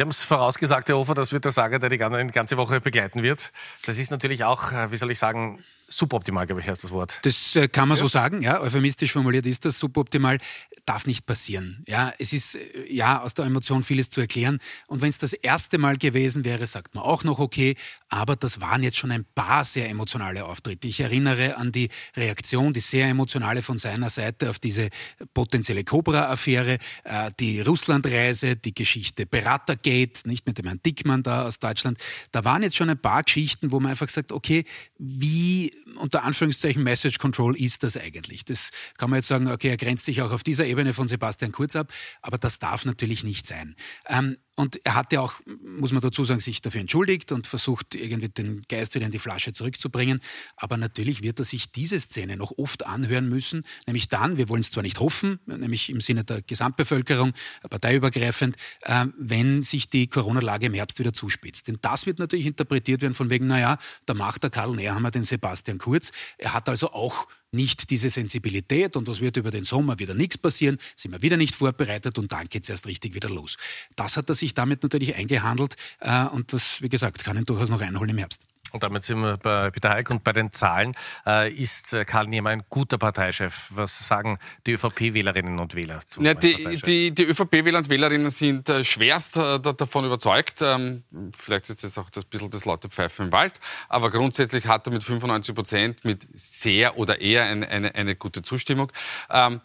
Sie 0.00 0.02
haben 0.02 0.12
es 0.12 0.24
vorausgesagt, 0.24 0.88
Herr 0.88 0.96
Hofer, 0.96 1.12
das 1.12 1.30
wird 1.30 1.44
der 1.44 1.52
Sager, 1.52 1.78
der 1.78 1.90
die 1.90 1.98
ganze 1.98 2.56
Woche 2.56 2.80
begleiten 2.80 3.22
wird. 3.22 3.52
Das 3.84 3.98
ist 3.98 4.10
natürlich 4.10 4.44
auch, 4.44 4.72
äh, 4.72 4.90
wie 4.90 4.96
soll 4.96 5.10
ich 5.10 5.18
sagen, 5.18 5.62
suboptimal, 5.90 6.46
glaube 6.46 6.60
ich, 6.60 6.68
heißt 6.68 6.84
das 6.84 6.90
Wort. 6.92 7.18
Das 7.22 7.56
äh, 7.56 7.68
kann 7.68 7.88
man 7.88 7.98
ja. 7.98 8.02
so 8.02 8.08
sagen, 8.08 8.42
ja, 8.42 8.60
euphemistisch 8.60 9.12
formuliert 9.12 9.44
ist 9.46 9.64
das 9.64 9.78
suboptimal. 9.78 10.38
darf 10.86 11.06
nicht 11.06 11.26
passieren. 11.26 11.84
Ja, 11.86 12.12
es 12.18 12.32
ist 12.32 12.54
äh, 12.54 12.86
ja 12.88 13.20
aus 13.20 13.34
der 13.34 13.44
Emotion 13.44 13.82
vieles 13.82 14.08
zu 14.08 14.20
erklären. 14.20 14.60
Und 14.86 15.02
wenn 15.02 15.10
es 15.10 15.18
das 15.18 15.32
erste 15.32 15.78
Mal 15.78 15.98
gewesen 15.98 16.44
wäre, 16.44 16.66
sagt 16.66 16.94
man 16.94 17.04
auch 17.04 17.24
noch 17.24 17.38
okay. 17.38 17.74
Aber 18.08 18.36
das 18.36 18.60
waren 18.60 18.82
jetzt 18.82 18.96
schon 18.96 19.10
ein 19.10 19.24
paar 19.34 19.64
sehr 19.64 19.88
emotionale 19.88 20.44
Auftritte. 20.44 20.88
Ich 20.88 21.00
erinnere 21.00 21.56
an 21.56 21.72
die 21.72 21.88
Reaktion, 22.16 22.72
die 22.72 22.80
sehr 22.80 23.08
emotionale 23.08 23.62
von 23.62 23.76
seiner 23.76 24.10
Seite 24.10 24.50
auf 24.50 24.58
diese 24.58 24.88
potenzielle 25.34 25.84
Cobra-Affäre, 25.84 26.78
äh, 27.04 27.30
die 27.38 27.60
Russlandreise, 27.60 28.56
die 28.56 28.74
Geschichte 28.74 29.26
Beratergate, 29.26 30.28
nicht 30.28 30.46
mit 30.46 30.58
dem 30.58 30.66
Herrn 30.66 30.80
Dickmann 30.84 31.22
da 31.22 31.46
aus 31.46 31.58
Deutschland. 31.58 31.98
Da 32.30 32.44
waren 32.44 32.62
jetzt 32.62 32.76
schon 32.76 32.90
ein 32.90 33.00
paar 33.00 33.22
Geschichten, 33.22 33.72
wo 33.72 33.80
man 33.80 33.90
einfach 33.90 34.08
sagt, 34.08 34.32
okay, 34.32 34.64
wie 34.98 35.72
unter 35.96 36.24
Anführungszeichen 36.24 36.82
Message 36.82 37.18
Control 37.18 37.56
ist 37.56 37.82
das 37.82 37.96
eigentlich? 37.96 38.44
Das 38.44 38.70
kann 38.96 39.10
man 39.10 39.18
jetzt 39.18 39.28
sagen, 39.28 39.48
okay, 39.48 39.68
er 39.68 39.76
grenzt 39.76 40.04
sich 40.04 40.22
auch 40.22 40.32
auf 40.32 40.42
dieser 40.42 40.66
Ebene 40.66 40.94
von 40.94 41.08
Sebastian 41.08 41.52
Kurz 41.52 41.76
ab, 41.76 41.92
aber 42.22 42.38
das 42.38 42.58
darf 42.58 42.84
natürlich 42.84 43.24
nicht 43.24 43.46
sein. 43.46 43.76
Ähm, 44.08 44.36
und 44.60 44.80
er 44.84 44.94
hat 44.94 45.12
ja 45.12 45.20
auch, 45.20 45.34
muss 45.64 45.92
man 45.92 46.02
dazu 46.02 46.24
sagen, 46.24 46.40
sich 46.40 46.60
dafür 46.60 46.82
entschuldigt 46.82 47.32
und 47.32 47.46
versucht 47.46 47.94
irgendwie 47.94 48.28
den 48.28 48.62
Geist 48.68 48.94
wieder 48.94 49.06
in 49.06 49.12
die 49.12 49.18
Flasche 49.18 49.52
zurückzubringen. 49.52 50.20
Aber 50.56 50.76
natürlich 50.76 51.22
wird 51.22 51.38
er 51.38 51.44
sich 51.44 51.72
diese 51.72 51.98
Szene 51.98 52.36
noch 52.36 52.52
oft 52.58 52.84
anhören 52.86 53.28
müssen, 53.28 53.64
nämlich 53.86 54.08
dann, 54.08 54.36
wir 54.36 54.48
wollen 54.48 54.60
es 54.60 54.70
zwar 54.70 54.82
nicht 54.82 55.00
hoffen, 55.00 55.40
nämlich 55.46 55.88
im 55.88 56.00
Sinne 56.00 56.24
der 56.24 56.42
Gesamtbevölkerung, 56.42 57.32
parteiübergreifend, 57.68 58.56
äh, 58.82 59.06
wenn 59.16 59.62
sich 59.62 59.88
die 59.88 60.08
Corona-Lage 60.08 60.66
im 60.66 60.74
Herbst 60.74 60.98
wieder 60.98 61.12
zuspitzt. 61.12 61.68
Denn 61.68 61.78
das 61.80 62.06
wird 62.06 62.18
natürlich 62.18 62.46
interpretiert 62.46 63.02
werden 63.02 63.14
von 63.14 63.30
wegen, 63.30 63.46
naja, 63.46 63.78
da 64.06 64.14
macht 64.14 64.42
der 64.42 64.50
Karl 64.50 64.76
Nehammer 64.76 65.10
den 65.10 65.22
Sebastian 65.22 65.78
Kurz. 65.78 66.12
Er 66.36 66.52
hat 66.52 66.68
also 66.68 66.92
auch 66.92 67.28
nicht 67.52 67.90
diese 67.90 68.10
Sensibilität 68.10 68.96
und 68.96 69.08
was 69.08 69.20
wird 69.20 69.36
über 69.36 69.50
den 69.50 69.64
Sommer 69.64 69.98
wieder 69.98 70.14
nichts 70.14 70.38
passieren, 70.38 70.78
sind 70.96 71.12
wir 71.12 71.22
wieder 71.22 71.36
nicht 71.36 71.54
vorbereitet 71.54 72.18
und 72.18 72.32
dann 72.32 72.48
geht 72.48 72.64
es 72.64 72.68
erst 72.68 72.86
richtig 72.86 73.14
wieder 73.14 73.28
los. 73.28 73.56
Das 73.96 74.16
hat 74.16 74.28
er 74.28 74.34
sich 74.34 74.54
damit 74.54 74.82
natürlich 74.82 75.14
eingehandelt 75.14 75.76
äh, 76.00 76.24
und 76.26 76.52
das, 76.52 76.80
wie 76.82 76.88
gesagt, 76.88 77.24
kann 77.24 77.36
ihn 77.36 77.44
durchaus 77.44 77.70
noch 77.70 77.80
einholen 77.80 78.10
im 78.10 78.18
Herbst. 78.18 78.49
Und 78.72 78.82
damit 78.82 79.04
sind 79.04 79.20
wir 79.20 79.36
bei 79.36 79.70
Peter 79.70 79.90
Heik 79.90 80.10
und 80.10 80.24
bei 80.24 80.32
den 80.32 80.52
Zahlen. 80.52 80.92
Äh, 81.26 81.52
ist 81.52 81.92
äh, 81.92 82.04
Karl 82.04 82.26
Niemer 82.26 82.50
ein 82.50 82.62
guter 82.68 82.98
Parteichef? 82.98 83.70
Was 83.70 84.06
sagen 84.06 84.38
die 84.66 84.72
ÖVP-Wählerinnen 84.72 85.58
und 85.58 85.74
Wähler 85.74 86.00
zu 86.00 86.22
ja, 86.22 86.34
die, 86.34 86.80
die, 86.84 87.14
die 87.14 87.24
ÖVP-Wähler 87.24 87.78
und 87.78 87.90
Wählerinnen 87.90 88.30
sind 88.30 88.68
äh, 88.68 88.84
schwerst 88.84 89.36
äh, 89.36 89.60
davon 89.60 90.04
überzeugt. 90.04 90.62
Ähm, 90.62 91.04
vielleicht 91.36 91.70
ist 91.70 91.84
das 91.84 91.98
auch 91.98 92.10
das 92.10 92.24
bisschen 92.24 92.50
das 92.50 92.64
laute 92.64 92.88
Pfeifen 92.88 93.26
im 93.26 93.32
Wald. 93.32 93.60
Aber 93.88 94.10
grundsätzlich 94.10 94.66
hat 94.66 94.86
er 94.86 94.92
mit 94.92 95.04
95 95.04 95.54
Prozent 95.54 96.04
mit 96.04 96.26
sehr 96.34 96.98
oder 96.98 97.20
eher 97.20 97.44
eine, 97.44 97.68
eine, 97.68 97.94
eine 97.94 98.16
gute 98.16 98.42
Zustimmung. 98.42 98.92
Ähm, 99.30 99.60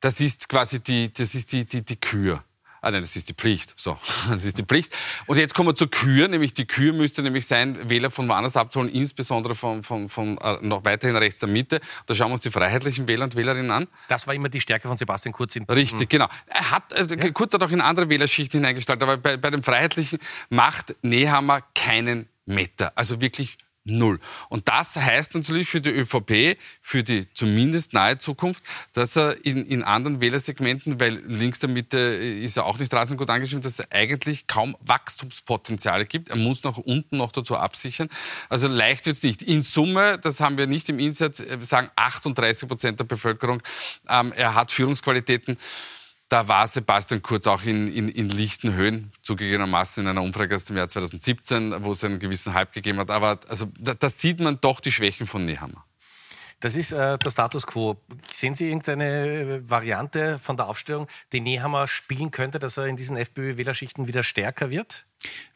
das 0.00 0.20
ist 0.20 0.48
quasi 0.48 0.80
die, 0.80 1.12
das 1.12 1.34
ist 1.34 1.52
die, 1.52 1.64
die, 1.64 1.84
die 1.84 1.96
Kür. 1.96 2.44
Ah 2.86 2.92
nein, 2.92 3.02
das 3.02 3.16
ist 3.16 3.28
die 3.28 3.34
Pflicht. 3.34 3.74
So, 3.74 3.98
das 4.30 4.44
ist 4.44 4.58
die 4.58 4.62
Pflicht. 4.62 4.94
Und 5.26 5.38
jetzt 5.38 5.54
kommen 5.54 5.70
wir 5.70 5.74
zur 5.74 5.90
Kür, 5.90 6.28
nämlich 6.28 6.54
die 6.54 6.66
Kür 6.66 6.92
müsste 6.92 7.20
nämlich 7.20 7.48
sein, 7.48 7.90
Wähler 7.90 8.12
von 8.12 8.28
woanders 8.28 8.56
abzuholen, 8.56 8.92
insbesondere 8.92 9.56
von, 9.56 9.82
von, 9.82 10.08
von 10.08 10.38
äh, 10.38 10.58
noch 10.60 10.84
weiterhin 10.84 11.16
rechts 11.16 11.40
der 11.40 11.48
Mitte. 11.48 11.80
Da 12.06 12.14
schauen 12.14 12.28
wir 12.28 12.34
uns 12.34 12.42
die 12.42 12.50
freiheitlichen 12.50 13.08
Wähler 13.08 13.24
und 13.24 13.34
Wählerinnen 13.34 13.72
an. 13.72 13.88
Das 14.06 14.28
war 14.28 14.34
immer 14.34 14.48
die 14.48 14.60
Stärke 14.60 14.86
von 14.86 14.96
Sebastian 14.96 15.32
Kurz. 15.32 15.56
In 15.56 15.64
Richtig, 15.64 16.08
genau. 16.08 16.28
Er 16.46 16.70
hat, 16.70 16.92
äh, 16.92 17.08
ja. 17.10 17.30
Kurz 17.32 17.52
hat 17.54 17.62
auch 17.64 17.72
in 17.72 17.80
andere 17.80 18.08
Wählerschichten 18.08 18.60
hineingestellt, 18.60 19.02
aber 19.02 19.16
bei, 19.16 19.36
bei 19.36 19.50
den 19.50 19.64
Freiheitlichen 19.64 20.20
macht 20.48 20.94
Nehammer 21.02 21.62
keinen 21.74 22.28
Meter. 22.44 22.92
Also 22.94 23.20
wirklich 23.20 23.58
null. 23.86 24.20
Und 24.48 24.68
das 24.68 24.96
heißt 24.96 25.34
natürlich 25.34 25.68
für 25.68 25.80
die 25.80 25.90
ÖVP, 25.90 26.58
für 26.80 27.02
die 27.02 27.32
zumindest 27.32 27.92
nahe 27.92 28.18
Zukunft, 28.18 28.62
dass 28.92 29.16
er 29.16 29.44
in, 29.44 29.64
in 29.66 29.82
anderen 29.82 30.20
Wählersegmenten, 30.20 31.00
weil 31.00 31.16
links 31.26 31.60
der 31.60 31.68
Mitte 31.68 31.98
ist 31.98 32.56
er 32.56 32.66
auch 32.66 32.78
nicht 32.78 32.92
rasend 32.92 33.18
gut 33.18 33.30
angeschrieben, 33.30 33.62
dass 33.62 33.78
es 33.78 33.90
eigentlich 33.90 34.46
kaum 34.46 34.76
Wachstumspotenziale 34.80 36.06
gibt. 36.06 36.28
Er 36.28 36.36
muss 36.36 36.64
nach 36.64 36.76
unten 36.76 37.16
noch 37.16 37.32
dazu 37.32 37.56
absichern. 37.56 38.08
Also 38.48 38.68
leicht 38.68 39.06
wird 39.06 39.16
es 39.16 39.22
nicht. 39.22 39.42
In 39.42 39.62
Summe, 39.62 40.18
das 40.18 40.40
haben 40.40 40.58
wir 40.58 40.66
nicht 40.66 40.88
im 40.88 40.98
Insatz, 40.98 41.40
äh, 41.40 41.58
sagen 41.60 41.90
38 41.96 42.68
Prozent 42.68 43.00
der 43.00 43.04
Bevölkerung, 43.04 43.62
ähm, 44.08 44.32
er 44.34 44.54
hat 44.54 44.70
Führungsqualitäten. 44.70 45.56
Da 46.36 46.48
war 46.48 46.68
Sebastian 46.68 47.22
Kurz 47.22 47.46
auch 47.46 47.62
in, 47.62 47.90
in, 47.90 48.10
in 48.10 48.28
lichten 48.28 48.74
Höhen, 48.74 49.10
zugegebenermaßen 49.22 50.04
in 50.04 50.10
einer 50.10 50.20
Umfrage 50.20 50.54
aus 50.54 50.66
dem 50.66 50.76
Jahr 50.76 50.86
2017, 50.86 51.82
wo 51.82 51.92
es 51.92 52.04
einen 52.04 52.18
gewissen 52.18 52.52
Hype 52.52 52.74
gegeben 52.74 52.98
hat. 52.98 53.10
Aber 53.10 53.40
also, 53.48 53.72
da, 53.80 53.94
da 53.94 54.10
sieht 54.10 54.38
man 54.40 54.60
doch 54.60 54.80
die 54.80 54.92
Schwächen 54.92 55.26
von 55.26 55.46
Nehammer. 55.46 55.86
Das 56.60 56.76
ist 56.76 56.92
äh, 56.92 57.16
der 57.16 57.30
Status 57.30 57.66
quo. 57.66 57.96
Sehen 58.30 58.54
Sie 58.54 58.66
irgendeine 58.66 59.62
Variante 59.66 60.38
von 60.38 60.58
der 60.58 60.68
Aufstellung, 60.68 61.06
die 61.32 61.40
Nehammer 61.40 61.88
spielen 61.88 62.30
könnte, 62.30 62.58
dass 62.58 62.76
er 62.76 62.84
in 62.84 62.96
diesen 62.96 63.16
FPÖ-Wählerschichten 63.16 64.06
wieder 64.06 64.22
stärker 64.22 64.68
wird? 64.68 65.06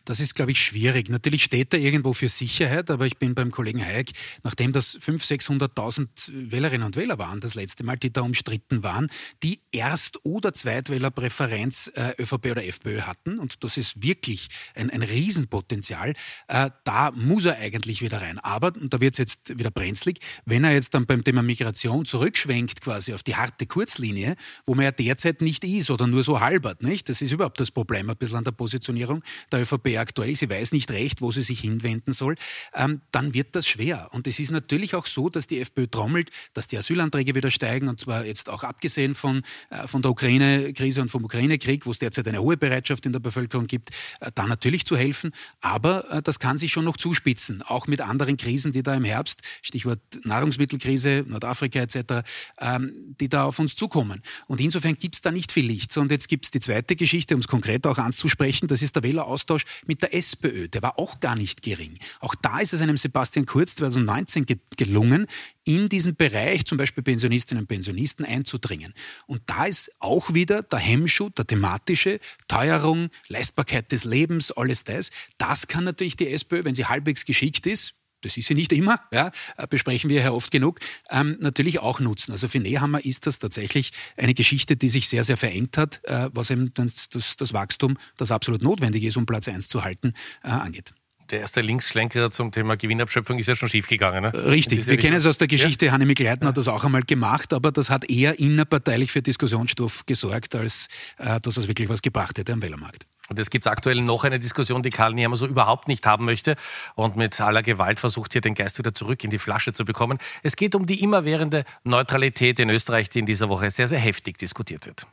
Das 0.05 0.19
ist, 0.19 0.35
glaube 0.35 0.51
ich, 0.51 0.61
schwierig. 0.61 1.09
Natürlich 1.09 1.45
steht 1.45 1.73
er 1.75 1.81
irgendwo 1.81 2.13
für 2.15 2.29
Sicherheit, 2.29 2.91
aber 2.91 3.07
ich 3.07 3.19
bin 3.19 3.35
beim 3.35 3.51
Kollegen 3.51 3.85
Hayek, 3.85 4.11
nachdem 4.43 4.73
das 4.73 4.99
500.000, 4.99 5.69
600.000 5.77 6.51
Wählerinnen 6.51 6.85
und 6.85 6.97
Wähler 6.97 7.19
waren, 7.19 7.41
das 7.41 7.55
letzte 7.55 7.85
Mal, 7.85 7.97
die 7.97 8.13
da 8.13 8.23
umstritten 8.23 8.83
waren, 8.83 9.09
die 9.43 9.61
Erst- 9.73 10.25
oder 10.25 10.53
Zweitwählerpräferenz 10.53 11.93
äh, 11.95 12.15
ÖVP 12.19 12.47
oder 12.51 12.65
FPÖ 12.65 13.03
hatten, 13.03 13.39
und 13.39 13.63
das 13.63 13.77
ist 13.77 14.03
wirklich 14.03 14.49
ein, 14.75 14.91
ein 14.91 15.03
Riesenpotenzial, 15.03 16.15
äh, 16.49 16.71
da 16.85 17.13
muss 17.13 17.45
er 17.45 17.59
eigentlich 17.59 18.03
wieder 18.03 18.21
rein. 18.21 18.39
Aber, 18.41 18.75
und 18.75 18.93
da 18.93 19.01
wird 19.01 19.15
es 19.15 19.19
jetzt 19.19 19.59
wieder 19.59 19.71
brenzlig, 19.71 20.19
wenn 20.45 20.65
er 20.65 20.73
jetzt 20.73 20.95
dann 20.95 21.07
beim 21.07 21.23
Thema 21.23 21.43
Migration 21.43 22.05
zurückschwenkt 22.05 22.81
quasi 22.81 23.13
auf 23.13 23.23
die 23.23 23.37
harte 23.37 23.67
Kurzlinie, 23.67 24.35
wo 24.65 24.75
man 24.75 24.87
ja 24.87 24.93
derzeit 24.93 25.41
nicht 25.41 25.63
ist 25.63 25.91
oder 25.91 26.07
nur 26.07 26.25
so 26.25 26.41
halbert, 26.41 26.83
nicht? 26.83 27.09
Das 27.09 27.23
ist 27.23 27.33
überhaupt 27.33 27.61
das 27.61 27.71
Problem 27.71 28.11
ein 28.11 28.17
bisschen 28.17 28.39
an 28.39 28.45
der 28.45 28.53
Positionierung 28.53 29.23
der 29.53 29.63
ÖVP 29.63 29.99
aktuell, 29.99 30.37
sie 30.37 30.49
weiß 30.49 30.73
nicht 30.73 30.91
recht, 30.91 31.21
wo 31.21 31.33
sie 31.33 31.43
sich 31.43 31.61
hinwenden 31.61 32.13
soll, 32.13 32.37
ähm, 32.75 33.01
dann 33.11 33.35
wird 33.35 33.55
das 33.55 33.67
schwer. 33.67 34.09
Und 34.13 34.27
es 34.27 34.39
ist 34.39 34.51
natürlich 34.51 34.95
auch 34.95 35.07
so, 35.07 35.29
dass 35.29 35.47
die 35.47 35.61
FPÖ 35.61 35.87
trommelt, 35.87 36.31
dass 36.55 36.69
die 36.69 36.79
Asylanträge 36.79 37.35
wieder 37.35 37.51
steigen, 37.51 37.89
und 37.89 38.01
zwar 38.01 38.25
jetzt 38.25 38.49
auch 38.49 38.65
abgesehen 38.65 39.15
von, 39.15 39.43
äh, 39.71 39.87
von 39.87 40.03
der 40.03 40.11
Ukraine-Krise 40.11 41.03
und 41.03 41.11
vom 41.11 41.25
Ukraine-Krieg, 41.25 41.87
wo 41.87 41.91
es 41.91 41.99
derzeit 41.99 42.29
eine 42.29 42.41
hohe 42.41 42.57
Bereitschaft 42.57 43.07
in 43.07 43.13
der 43.13 43.21
Bevölkerung 43.21 43.67
gibt, 43.67 43.91
äh, 44.21 44.31
da 44.35 44.47
natürlich 44.47 44.87
zu 44.87 44.97
helfen. 44.97 45.33
Aber 45.61 46.11
äh, 46.11 46.23
das 46.23 46.39
kann 46.39 46.59
sich 46.59 46.73
schon 46.73 46.85
noch 46.85 46.97
zuspitzen, 46.97 47.63
auch 47.63 47.87
mit 47.87 48.01
anderen 48.01 48.37
Krisen, 48.37 48.73
die 48.73 48.83
da 48.83 48.95
im 48.95 49.05
Herbst, 49.05 49.41
Stichwort 49.63 50.01
Nahrungsmittelkrise, 50.25 51.25
Nordafrika 51.27 51.81
etc., 51.81 52.27
ähm, 52.61 53.15
die 53.21 53.29
da 53.29 53.45
auf 53.45 53.59
uns 53.59 53.77
zukommen. 53.77 54.23
Und 54.47 54.61
insofern 54.61 54.97
gibt 54.97 55.17
es 55.17 55.23
da 55.23 55.31
nicht 55.31 55.53
viel 55.53 55.67
Licht. 55.67 55.97
Und 55.97 56.11
jetzt 56.11 56.29
gibt 56.29 56.45
es 56.47 56.51
die 56.51 56.61
zweite 56.61 56.97
Geschichte, 56.97 57.35
um 57.35 57.41
es 57.41 57.49
konkret 57.49 57.87
auch 57.87 57.99
anzusprechen, 57.99 58.69
das 58.69 58.83
ist 58.83 58.95
der 58.95 59.03
Wähleraustausch 59.41 59.65
mit 59.87 60.03
der 60.03 60.15
SPÖ. 60.15 60.69
Der 60.69 60.83
war 60.83 60.99
auch 60.99 61.21
gar 61.21 61.37
nicht 61.37 61.63
gering. 61.63 61.99
Auch 62.21 62.35
da 62.35 62.61
ist 62.61 62.73
es 62.73 62.83
einem 62.83 62.97
Sebastian 62.97 63.47
Kurz 63.47 63.77
2019 63.77 64.47
ge 64.47 64.59
gelungen, 64.77 65.27
in 65.65 65.89
diesen 65.89 66.17
Bereich, 66.17 66.65
zum 66.65 66.79
Beispiel 66.79 67.03
Pensionistinnen 67.03 67.63
und 67.63 67.69
Pensionisten, 67.69 68.25
einzudringen. 68.25 68.95
Und 69.27 69.43
da 69.47 69.67
ist 69.67 69.91
auch 70.01 70.35
wieder 70.35 70.63
der 70.63 70.79
Hemmschuh, 70.79 71.29
der 71.31 71.47
thematische, 71.47 72.19
Teuerung, 72.49 73.11
Leistbarkeit 73.29 73.93
des 73.93 74.05
Lebens, 74.05 74.53
alles 74.53 74.85
das. 74.85 75.11
Das 75.39 75.69
kann 75.69 75.85
natürlich 75.85 76.17
die 76.17 76.29
SPÖ, 76.29 76.65
wenn 76.65 76.75
sie 76.75 76.87
halbwegs 76.87 77.25
geschickt 77.25 77.67
ist, 77.67 77.95
das 78.23 78.37
ist 78.37 78.47
sie 78.47 78.55
nicht 78.55 78.73
immer, 78.73 79.01
ja, 79.13 79.31
äh, 79.57 79.67
besprechen 79.67 80.11
wir 80.11 80.23
ja 80.23 80.33
oft 80.33 80.51
genug, 80.51 80.81
ähm, 81.11 81.37
natürlich 81.41 81.81
auch 81.81 82.01
nutzen. 82.01 82.33
Also 82.33 82.49
für 82.49 82.59
Nehammer 82.59 83.05
ist 83.05 83.27
das 83.27 83.39
tatsächlich 83.39 83.93
eine 84.17 84.35
Geschichte, 84.35 84.77
die 84.77 84.89
sich 84.89 85.09
sehr, 85.09 85.25
sehr 85.25 85.37
verengt 85.37 85.77
hat, 85.77 86.01
äh, 86.05 86.29
was 86.33 86.51
eben 86.51 86.73
das, 86.75 87.09
das, 87.09 87.37
das, 87.37 87.53
Wachstum, 87.53 87.97
das 88.17 88.31
absolut 88.31 88.63
notwendig 88.63 89.05
ist, 89.05 89.17
um 89.17 89.27
Platz 89.27 89.49
1 89.49 89.69
zu 89.69 89.85
halten, 89.85 90.15
äh, 90.43 90.49
angeht. 90.49 90.93
Der 91.31 91.41
erste 91.41 91.61
Linksschlenker 91.61 92.33
zum 92.33 92.51
Thema 92.51 92.77
Gewinnabschöpfung 92.77 93.39
ist 93.39 93.47
ja 93.47 93.55
schon 93.55 93.69
schiefgegangen. 93.69 94.23
Ne? 94.23 94.47
Richtig, 94.47 94.87
wir 94.89 94.97
kennen 94.97 95.17
es 95.17 95.27
aus 95.27 95.39
der 95.39 95.47
Geschichte, 95.47 95.87
ja? 95.87 95.93
Hannemi 95.93 96.15
Gleitner 96.15 96.49
hat 96.49 96.57
das 96.57 96.67
auch 96.67 96.83
einmal 96.83 97.03
gemacht, 97.03 97.53
aber 97.53 97.71
das 97.71 97.89
hat 97.89 98.11
eher 98.11 98.41
innerparteilich 98.41 99.13
für 99.13 99.23
Diskussionsstoff 99.23 100.07
gesorgt, 100.07 100.57
als 100.57 100.89
äh, 101.19 101.41
dass 101.41 101.57
es 101.57 101.69
wirklich 101.69 101.89
was 101.89 102.03
gebracht 102.03 102.37
hätte 102.39 102.53
am 102.53 102.63
Wählermarkt. 102.63 103.07
Und 103.31 103.39
es 103.39 103.49
gibt 103.49 103.69
aktuell 103.69 104.01
noch 104.03 104.25
eine 104.25 104.41
Diskussion, 104.41 104.83
die 104.83 104.91
Karl 104.91 105.15
Niehammer 105.15 105.37
so 105.37 105.47
überhaupt 105.47 105.87
nicht 105.87 106.05
haben 106.05 106.25
möchte 106.25 106.57
und 106.97 107.17
mit 107.17 107.41
aller 107.41 107.63
Gewalt 107.63 108.01
versucht, 108.01 108.33
hier 108.33 108.41
den 108.41 108.55
Geist 108.55 108.77
wieder 108.79 108.93
zurück 108.93 109.23
in 109.23 109.31
die 109.31 109.39
Flasche 109.39 109.73
zu 109.73 109.85
bekommen. 109.85 110.19
Es 110.43 110.57
geht 110.57 110.75
um 110.75 110.85
die 110.85 111.01
immerwährende 111.01 111.65
Neutralität 111.85 112.59
in 112.59 112.69
Österreich, 112.71 113.09
die 113.09 113.21
in 113.21 113.27
dieser 113.27 113.49
Woche 113.49 113.71
sehr, 113.71 113.87
sehr 113.87 114.01
heftig 114.01 114.37
diskutiert 114.37 114.85
wird. 114.87 115.07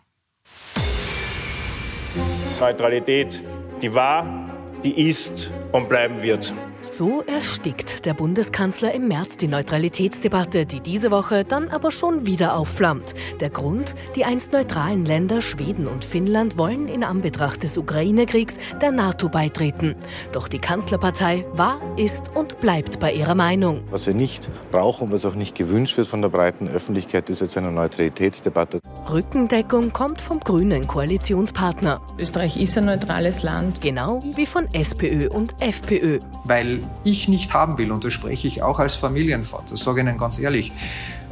Neutralität, 2.60 3.44
die 3.84 3.94
war, 3.94 4.50
die 4.84 5.10
ist 5.10 5.52
und 5.72 5.90
bleiben 5.90 6.22
wird. 6.22 6.54
So 6.82 7.24
erstickt 7.24 8.06
der 8.06 8.14
Bundeskanzler 8.14 8.94
im 8.94 9.08
März 9.08 9.38
die 9.38 9.48
Neutralitätsdebatte, 9.48 10.66
die 10.66 10.80
diese 10.80 11.12
Woche 11.12 11.44
dann 11.44 11.70
aber 11.70 11.92
schon 11.92 12.26
wieder 12.26 12.56
aufflammt. 12.56 13.16
Der 13.40 13.50
Grund? 13.50 13.96
Die 14.16 14.26
einst 14.26 14.54
neutralen 14.54 15.06
Länder 15.06 15.42
Schweden 15.42 15.88
und 15.88 16.06
Finnland 16.06 16.58
wollen 16.58 16.88
in 16.88 17.04
Anbetracht 17.04 17.64
des 17.64 17.78
Ukraine-Kriegs 17.78 18.58
der 18.82 18.92
NATO 18.92 19.28
beitreten. 19.28 19.96
Doch 20.32 20.48
die 20.48 20.60
Kanzlerpartei 20.60 21.46
war, 21.54 21.82
ist 21.98 22.32
und 22.36 22.60
bleibt 22.60 23.00
bei 23.00 23.12
ihrer 23.12 23.36
Meinung. 23.36 23.84
Was 23.90 24.08
wir 24.08 24.14
nicht 24.14 24.50
brauchen, 24.72 25.12
was 25.12 25.26
auch 25.26 25.36
nicht 25.36 25.56
gewünscht 25.56 25.98
wird 25.98 26.08
von 26.08 26.22
der 26.22 26.30
breiten 26.30 26.68
Öffentlichkeit, 26.68 27.30
ist 27.30 27.42
jetzt 27.42 27.58
eine 27.58 27.72
Neutralitätsdebatte. 27.72 28.80
Rückendeckung 29.12 29.94
kommt 29.94 30.22
vom 30.22 30.40
grünen 30.40 30.86
Koalitionspartner. 30.86 32.02
Österreich 32.20 32.58
ist 32.58 32.78
ein 32.78 32.86
neutrales 32.86 33.42
Land. 33.42 33.82
Genau 33.82 34.22
wie 34.36 34.46
von 34.46 34.68
SPÖ 34.74 35.30
und 35.30 35.57
FPÖ. 35.60 36.20
Weil 36.44 36.80
ich 37.04 37.28
nicht 37.28 37.54
haben 37.54 37.78
will, 37.78 37.92
und 37.92 38.04
das 38.04 38.14
spreche 38.14 38.48
ich 38.48 38.62
auch 38.62 38.80
als 38.80 38.96
Familienvater, 38.96 39.76
sage 39.78 40.02
ich 40.02 40.08
Ihnen 40.08 40.18
ganz 40.18 40.40
ehrlich, 40.40 40.72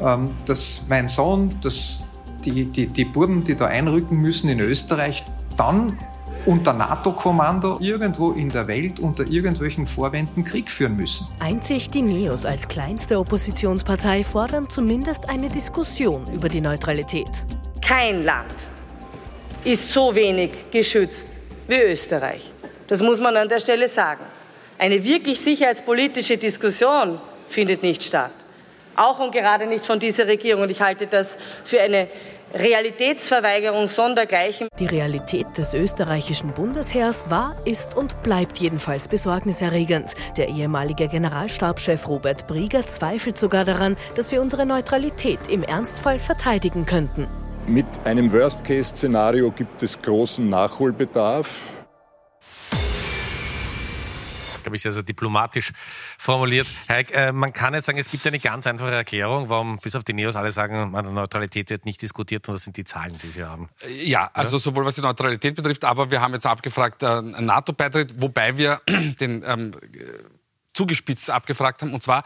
ähm, 0.02 0.30
dass 0.46 0.82
mein 0.90 1.08
Sohn, 1.08 1.56
dass 1.62 2.04
die, 2.44 2.66
die, 2.66 2.88
die 2.88 3.06
Burben, 3.06 3.44
die 3.44 3.56
da 3.56 3.68
einrücken 3.68 4.18
müssen 4.18 4.50
in 4.50 4.60
Österreich, 4.60 5.26
dann 5.58 5.98
unter 6.46 6.74
NATO-Kommando 6.74 7.80
irgendwo 7.80 8.32
in 8.32 8.50
der 8.50 8.68
Welt 8.68 9.00
unter 9.00 9.26
irgendwelchen 9.26 9.88
Vorwänden 9.88 10.44
Krieg 10.44 10.70
führen 10.70 10.96
müssen. 10.96 11.28
Einzig 11.40 11.90
die 11.90 12.02
Neos 12.02 12.46
als 12.46 12.68
kleinste 12.68 13.20
Oppositionspartei 13.20 14.24
fordern 14.24 14.70
zumindest 14.70 15.28
eine 15.28 15.50
Diskussion 15.50 16.32
über 16.32 16.50
die 16.50 16.62
Neutralität. 16.62 17.46
Kein 17.82 18.24
Land 18.24 18.54
ist 19.64 19.92
so 19.92 20.14
wenig 20.14 20.52
geschützt 20.72 21.28
wie 21.68 21.82
Österreich. 21.82 22.52
Das 22.88 23.02
muss 23.02 23.20
man 23.20 23.36
an 23.36 23.50
der 23.50 23.60
Stelle 23.60 23.88
sagen. 23.88 24.24
Eine 24.78 25.04
wirklich 25.04 25.40
sicherheitspolitische 25.42 26.38
Diskussion 26.38 27.20
findet 27.50 27.82
nicht 27.82 28.04
statt. 28.04 28.32
Auch 28.96 29.20
und 29.20 29.32
gerade 29.32 29.66
nicht 29.66 29.86
von 29.86 30.00
dieser 30.00 30.28
Regierung. 30.28 30.64
Und 30.64 30.72
ich 30.72 30.82
halte 30.82 31.08
das 31.08 31.38
für 31.64 31.82
eine 31.82 32.08
Realitätsverweigerung 32.54 33.90
sondergleichen. 33.90 34.70
Die 34.80 34.86
Realität 34.86 35.48
des 35.58 35.74
österreichischen 35.74 36.54
Bundesheers 36.54 37.26
war, 37.30 37.58
ist 37.66 37.98
und 37.98 38.22
bleibt 38.24 38.60
jedenfalls 38.60 39.08
besorgniserregend. 39.08 40.14
Der 40.38 40.48
ehemalige 40.50 41.08
Generalstabschef 41.08 42.08
Robert 42.08 42.48
Brieger 42.48 42.88
zweifelt 42.88 43.38
sogar 43.38 43.66
daran, 43.66 43.98
dass 44.16 44.32
wir 44.32 44.42
unsere 44.42 44.66
Neutralität 44.66 45.40
im 45.50 45.64
Ernstfall 45.64 46.20
verteidigen 46.20 46.86
könnten. 46.86 47.28
Mit 47.68 47.86
einem 48.06 48.32
Worst-Case-Szenario 48.32 49.52
gibt 49.52 49.82
es 49.82 50.00
großen 50.00 50.48
Nachholbedarf 50.48 51.75
glaube 54.66 54.76
ich, 54.76 54.82
sehr, 54.82 54.92
sehr 54.92 55.04
diplomatisch 55.04 55.72
formuliert. 56.18 56.68
Heik, 56.90 57.12
äh, 57.14 57.32
man 57.32 57.54
kann 57.54 57.74
jetzt 57.74 57.86
sagen, 57.86 57.98
es 57.98 58.10
gibt 58.10 58.26
eine 58.28 58.40
ganz 58.40 58.68
einfache 58.68 58.92
Erklärung, 58.92 59.50
warum 59.50 59.78
bis 59.78 59.96
auf 59.96 60.04
die 60.04 60.14
Neos 60.14 60.36
alle 60.36 60.52
sagen, 60.52 60.92
meine 60.92 61.12
Neutralität 61.12 61.70
wird 61.70 61.86
nicht 61.86 62.02
diskutiert 62.02 62.48
und 62.50 62.56
das 62.56 62.64
sind 62.64 62.76
die 62.78 62.84
Zahlen, 62.84 63.18
die 63.22 63.30
sie 63.30 63.44
haben. 63.44 63.70
Ja, 63.88 64.30
also 64.34 64.58
ja? 64.58 64.60
sowohl 64.60 64.86
was 64.86 64.96
die 64.96 65.02
Neutralität 65.02 65.56
betrifft, 65.56 65.86
aber 65.86 66.12
wir 66.12 66.22
haben 66.22 66.34
jetzt 66.34 66.46
abgefragt, 66.46 67.04
äh, 67.04 67.22
NATO-Beitritt, 67.22 68.22
wobei 68.22 68.58
wir 68.58 68.82
den 69.20 69.44
ähm, 69.46 69.72
zugespitzt 70.74 71.30
abgefragt 71.30 71.82
haben, 71.82 71.94
und 71.94 72.04
zwar 72.04 72.24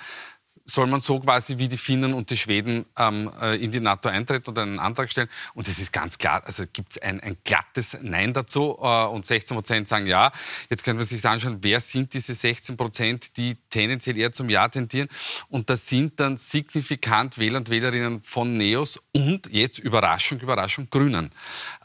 soll 0.70 0.88
man 0.88 1.02
so 1.02 1.20
quasi 1.20 1.58
wie 1.58 1.68
die 1.68 1.78
Finnen 1.78 2.14
und 2.14 2.30
die 2.30 2.38
Schweden 2.38 2.86
ähm, 2.98 3.32
äh, 3.42 3.56
in 3.56 3.72
die 3.72 3.80
NATO 3.80 4.10
eintreten 4.10 4.50
oder 4.50 4.62
einen 4.62 4.80
Antrag 4.80 5.12
stellen. 5.12 5.30
Und 5.54 5.68
es 5.68 5.80
ist 5.80 5.92
ganz 5.92 6.18
klar, 6.18 6.44
also 6.46 6.64
gibt 6.72 6.92
es 6.92 7.02
ein, 7.02 7.20
ein 7.20 7.38
glattes 7.44 7.98
Nein 8.02 8.34
dazu 8.34 8.78
äh, 8.82 9.06
und 9.06 9.26
16 9.26 9.56
Prozent 9.56 9.88
sagen 9.88 10.06
Ja. 10.06 10.32
Jetzt 10.70 10.84
können 10.84 11.00
wir 11.00 11.06
sich 11.06 11.26
anschauen, 11.26 11.58
wer 11.62 11.80
sind 11.80 12.14
diese 12.14 12.34
16 12.34 12.78
Prozent, 12.78 13.38
die 13.38 13.58
tendenziell 13.70 14.18
eher 14.18 14.32
zum 14.32 14.50
Ja 14.50 14.68
tendieren. 14.68 15.10
Und 15.50 15.70
das 15.70 15.88
sind 15.88 16.20
dann 16.20 16.38
signifikant 16.38 17.38
Wähler 17.38 17.58
und 17.58 17.70
Wählerinnen 17.70 18.22
von 18.24 18.58
Neos 18.58 19.00
und 19.14 19.52
jetzt 19.52 19.80
Überraschung, 19.80 20.40
Überraschung, 20.40 20.90
Grünen. 20.90 21.32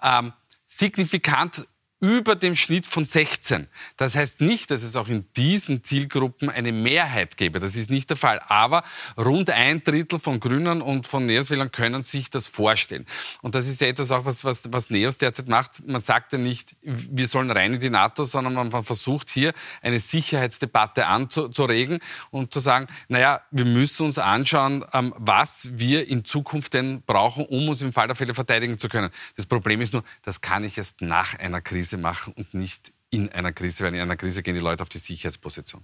Ähm, 0.02 0.32
signifikant 0.66 1.66
über 2.04 2.36
dem 2.36 2.54
Schnitt 2.54 2.84
von 2.84 3.06
16. 3.06 3.66
Das 3.96 4.14
heißt 4.14 4.42
nicht, 4.42 4.70
dass 4.70 4.82
es 4.82 4.94
auch 4.94 5.08
in 5.08 5.24
diesen 5.38 5.84
Zielgruppen 5.84 6.50
eine 6.50 6.70
Mehrheit 6.70 7.38
gäbe. 7.38 7.60
Das 7.60 7.76
ist 7.76 7.90
nicht 7.90 8.10
der 8.10 8.18
Fall. 8.18 8.40
Aber 8.46 8.84
rund 9.16 9.48
ein 9.48 9.82
Drittel 9.82 10.18
von 10.18 10.38
Grünen 10.38 10.82
und 10.82 11.06
von 11.06 11.24
Neos-Wählern 11.24 11.72
können 11.72 12.02
sich 12.02 12.28
das 12.28 12.46
vorstellen. 12.46 13.06
Und 13.40 13.54
das 13.54 13.66
ist 13.66 13.80
ja 13.80 13.86
etwas 13.86 14.12
auch, 14.12 14.26
was, 14.26 14.44
was, 14.44 14.70
was 14.70 14.90
Neos 14.90 15.16
derzeit 15.16 15.48
macht. 15.48 15.86
Man 15.86 16.02
sagt 16.02 16.34
ja 16.34 16.38
nicht, 16.38 16.76
wir 16.82 17.26
sollen 17.26 17.50
rein 17.50 17.72
in 17.72 17.80
die 17.80 17.88
NATO, 17.88 18.24
sondern 18.24 18.52
man 18.52 18.84
versucht 18.84 19.30
hier 19.30 19.54
eine 19.80 19.98
Sicherheitsdebatte 19.98 21.06
anzuregen 21.06 22.00
und 22.30 22.52
zu 22.52 22.60
sagen, 22.60 22.86
naja, 23.08 23.40
wir 23.50 23.64
müssen 23.64 24.04
uns 24.04 24.18
anschauen, 24.18 24.84
ähm, 24.92 25.14
was 25.16 25.70
wir 25.72 26.06
in 26.06 26.26
Zukunft 26.26 26.74
denn 26.74 27.02
brauchen, 27.06 27.46
um 27.46 27.70
uns 27.70 27.80
im 27.80 27.94
Fall 27.94 28.08
der 28.08 28.16
Fälle 28.16 28.34
verteidigen 28.34 28.78
zu 28.78 28.90
können. 28.90 29.08
Das 29.36 29.46
Problem 29.46 29.80
ist 29.80 29.94
nur, 29.94 30.04
das 30.22 30.42
kann 30.42 30.64
ich 30.64 30.76
erst 30.76 31.00
nach 31.00 31.38
einer 31.38 31.62
Krise 31.62 31.93
Krise 31.94 31.98
machen 31.98 32.34
und 32.36 32.54
nicht 32.54 32.92
in 33.10 33.30
einer 33.32 33.52
Krise, 33.52 33.84
weil 33.84 33.94
in 33.94 34.00
einer 34.00 34.16
Krise 34.16 34.42
gehen 34.42 34.54
die 34.54 34.60
Leute 34.60 34.82
auf 34.82 34.88
die 34.88 34.98
Sicherheitsposition. 34.98 35.82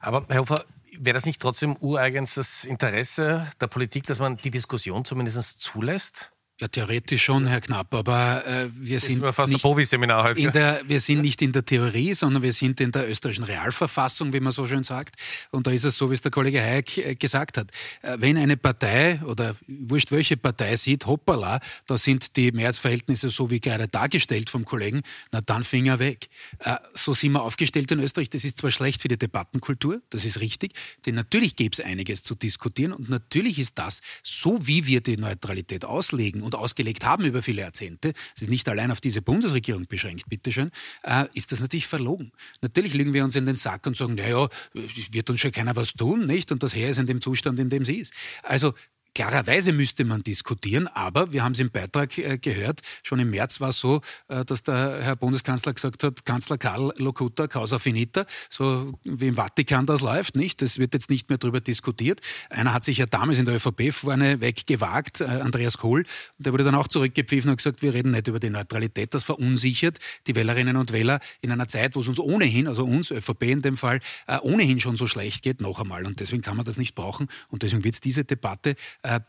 Aber 0.00 0.26
Herr 0.28 0.40
Hofer, 0.40 0.64
wäre 0.98 1.14
das 1.14 1.24
nicht 1.24 1.40
trotzdem 1.40 1.76
ureigens 1.80 2.34
das 2.34 2.64
Interesse 2.64 3.48
der 3.60 3.66
Politik, 3.68 4.06
dass 4.06 4.18
man 4.18 4.36
die 4.36 4.50
Diskussion 4.50 5.04
zumindest 5.04 5.60
zulässt? 5.60 6.31
Ja, 6.62 6.68
theoretisch 6.68 7.24
schon, 7.24 7.48
Herr 7.48 7.60
Knapp, 7.60 7.92
aber 7.92 8.46
äh, 8.46 8.68
wir 8.72 8.98
das 8.98 9.06
sind 9.06 9.20
fast 9.34 9.48
nicht 9.48 9.58
ein 9.58 9.62
Profi-Seminar 9.62 10.22
heute. 10.22 10.40
In 10.40 10.52
der, 10.52 10.80
wir 10.86 11.00
sind 11.00 11.22
nicht 11.22 11.42
in 11.42 11.50
der 11.50 11.64
Theorie, 11.64 12.14
sondern 12.14 12.40
wir 12.44 12.52
sind 12.52 12.80
in 12.80 12.92
der 12.92 13.10
österreichischen 13.10 13.42
Realverfassung, 13.42 14.32
wie 14.32 14.38
man 14.38 14.52
so 14.52 14.64
schön 14.68 14.84
sagt. 14.84 15.16
Und 15.50 15.66
da 15.66 15.72
ist 15.72 15.82
es 15.82 15.96
so, 15.96 16.08
wie 16.08 16.14
es 16.14 16.20
der 16.20 16.30
Kollege 16.30 16.62
Hayek 16.62 16.98
äh, 16.98 17.14
gesagt 17.16 17.58
hat. 17.58 17.72
Äh, 18.02 18.16
wenn 18.20 18.38
eine 18.38 18.56
Partei 18.56 19.20
oder 19.24 19.56
wurscht 19.66 20.12
welche 20.12 20.36
Partei 20.36 20.76
sieht, 20.76 21.04
hoppala, 21.04 21.58
da 21.88 21.98
sind 21.98 22.36
die 22.36 22.52
Mehrheitsverhältnisse 22.52 23.30
so 23.30 23.50
wie 23.50 23.58
gerade 23.58 23.88
dargestellt 23.88 24.48
vom 24.48 24.64
Kollegen, 24.64 25.02
na 25.32 25.40
dann 25.40 25.64
Finger 25.64 25.98
weg. 25.98 26.28
Äh, 26.60 26.76
so 26.94 27.12
sind 27.12 27.32
wir 27.32 27.42
aufgestellt 27.42 27.90
in 27.90 27.98
Österreich. 27.98 28.30
Das 28.30 28.44
ist 28.44 28.58
zwar 28.58 28.70
schlecht 28.70 29.02
für 29.02 29.08
die 29.08 29.18
Debattenkultur, 29.18 30.00
das 30.10 30.24
ist 30.24 30.38
richtig, 30.38 30.74
denn 31.06 31.16
natürlich 31.16 31.56
gäbe 31.56 31.72
es 31.72 31.80
einiges 31.84 32.22
zu 32.22 32.36
diskutieren 32.36 32.92
und 32.92 33.08
natürlich 33.08 33.58
ist 33.58 33.80
das, 33.80 34.00
so 34.22 34.64
wie 34.68 34.86
wir 34.86 35.00
die 35.00 35.16
Neutralität 35.16 35.84
auslegen 35.84 36.51
und 36.52 36.60
ausgelegt 36.60 37.04
haben 37.04 37.24
über 37.24 37.42
viele 37.42 37.62
Jahrzehnte, 37.62 38.12
es 38.34 38.42
ist 38.42 38.50
nicht 38.50 38.68
allein 38.68 38.90
auf 38.90 39.00
diese 39.00 39.22
Bundesregierung 39.22 39.86
beschränkt, 39.86 40.28
bitteschön, 40.28 40.70
äh, 41.02 41.26
ist 41.34 41.52
das 41.52 41.60
natürlich 41.60 41.86
verlogen. 41.86 42.32
Natürlich 42.60 42.94
legen 42.94 43.12
wir 43.12 43.24
uns 43.24 43.36
in 43.36 43.46
den 43.46 43.56
Sack 43.56 43.86
und 43.86 43.96
sagen, 43.96 44.14
naja, 44.14 44.48
wird 44.72 45.30
uns 45.30 45.40
schon 45.40 45.52
keiner 45.52 45.76
was 45.76 45.94
tun, 45.94 46.24
nicht? 46.24 46.52
Und 46.52 46.62
das 46.62 46.74
Heer 46.74 46.90
ist 46.90 46.98
in 46.98 47.06
dem 47.06 47.20
Zustand, 47.20 47.58
in 47.58 47.68
dem 47.68 47.84
sie 47.84 47.96
ist. 47.96 48.12
Also 48.42 48.74
Klarerweise 49.14 49.74
müsste 49.74 50.06
man 50.06 50.22
diskutieren, 50.22 50.86
aber 50.88 51.34
wir 51.34 51.44
haben 51.44 51.52
es 51.52 51.58
im 51.58 51.70
Beitrag 51.70 52.16
äh, 52.16 52.38
gehört, 52.38 52.80
schon 53.02 53.18
im 53.18 53.28
März 53.28 53.60
war 53.60 53.68
es 53.68 53.78
so, 53.78 54.00
äh, 54.28 54.42
dass 54.42 54.62
der 54.62 55.02
Herr 55.02 55.16
Bundeskanzler 55.16 55.74
gesagt 55.74 56.02
hat, 56.02 56.24
Kanzler 56.24 56.56
Karl 56.56 56.94
Locuta, 56.96 57.46
causa 57.46 57.78
finita, 57.78 58.24
so 58.48 58.98
wie 59.04 59.28
im 59.28 59.34
Vatikan 59.34 59.84
das 59.84 60.00
läuft, 60.00 60.34
nicht? 60.34 60.62
Das 60.62 60.78
wird 60.78 60.94
jetzt 60.94 61.10
nicht 61.10 61.28
mehr 61.28 61.36
darüber 61.36 61.60
diskutiert. 61.60 62.20
Einer 62.48 62.72
hat 62.72 62.84
sich 62.84 62.96
ja 62.98 63.06
damals 63.06 63.38
in 63.38 63.44
der 63.44 63.56
ÖVP 63.56 63.92
vorne 63.92 64.40
weggewagt, 64.40 65.20
äh, 65.20 65.24
Andreas 65.24 65.76
Kohl, 65.76 66.04
der 66.38 66.54
wurde 66.54 66.64
dann 66.64 66.74
auch 66.74 66.88
zurückgepfiffen 66.88 67.50
und 67.50 67.58
gesagt, 67.58 67.82
wir 67.82 67.92
reden 67.92 68.12
nicht 68.12 68.28
über 68.28 68.40
die 68.40 68.48
Neutralität, 68.48 69.12
das 69.12 69.24
verunsichert 69.24 69.98
die 70.26 70.34
Wählerinnen 70.34 70.78
und 70.78 70.90
Wähler 70.92 71.20
in 71.42 71.52
einer 71.52 71.68
Zeit, 71.68 71.96
wo 71.96 72.00
es 72.00 72.08
uns 72.08 72.18
ohnehin, 72.18 72.66
also 72.66 72.84
uns, 72.84 73.10
ÖVP 73.10 73.42
in 73.42 73.62
dem 73.62 73.76
Fall, 73.76 74.00
ohnehin 74.40 74.80
schon 74.80 74.96
so 74.96 75.06
schlecht 75.06 75.42
geht, 75.42 75.60
noch 75.60 75.80
einmal. 75.80 76.06
Und 76.06 76.20
deswegen 76.20 76.42
kann 76.42 76.56
man 76.56 76.64
das 76.64 76.78
nicht 76.78 76.94
brauchen 76.94 77.28
und 77.48 77.62
deswegen 77.62 77.84
wird 77.84 77.94
es 77.94 78.00
diese 78.00 78.24
Debatte 78.24 78.74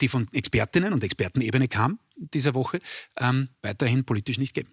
die 0.02 0.08
von 0.08 0.28
Expertinnen 0.34 0.94
und 0.94 1.04
Expertenebene 1.04 1.68
kam 1.68 2.00
diese 2.16 2.54
Woche, 2.54 2.80
ähm, 3.20 3.50
weiterhin 3.62 4.06
politisch 4.06 4.38
nicht 4.38 4.54
geben. 4.54 4.70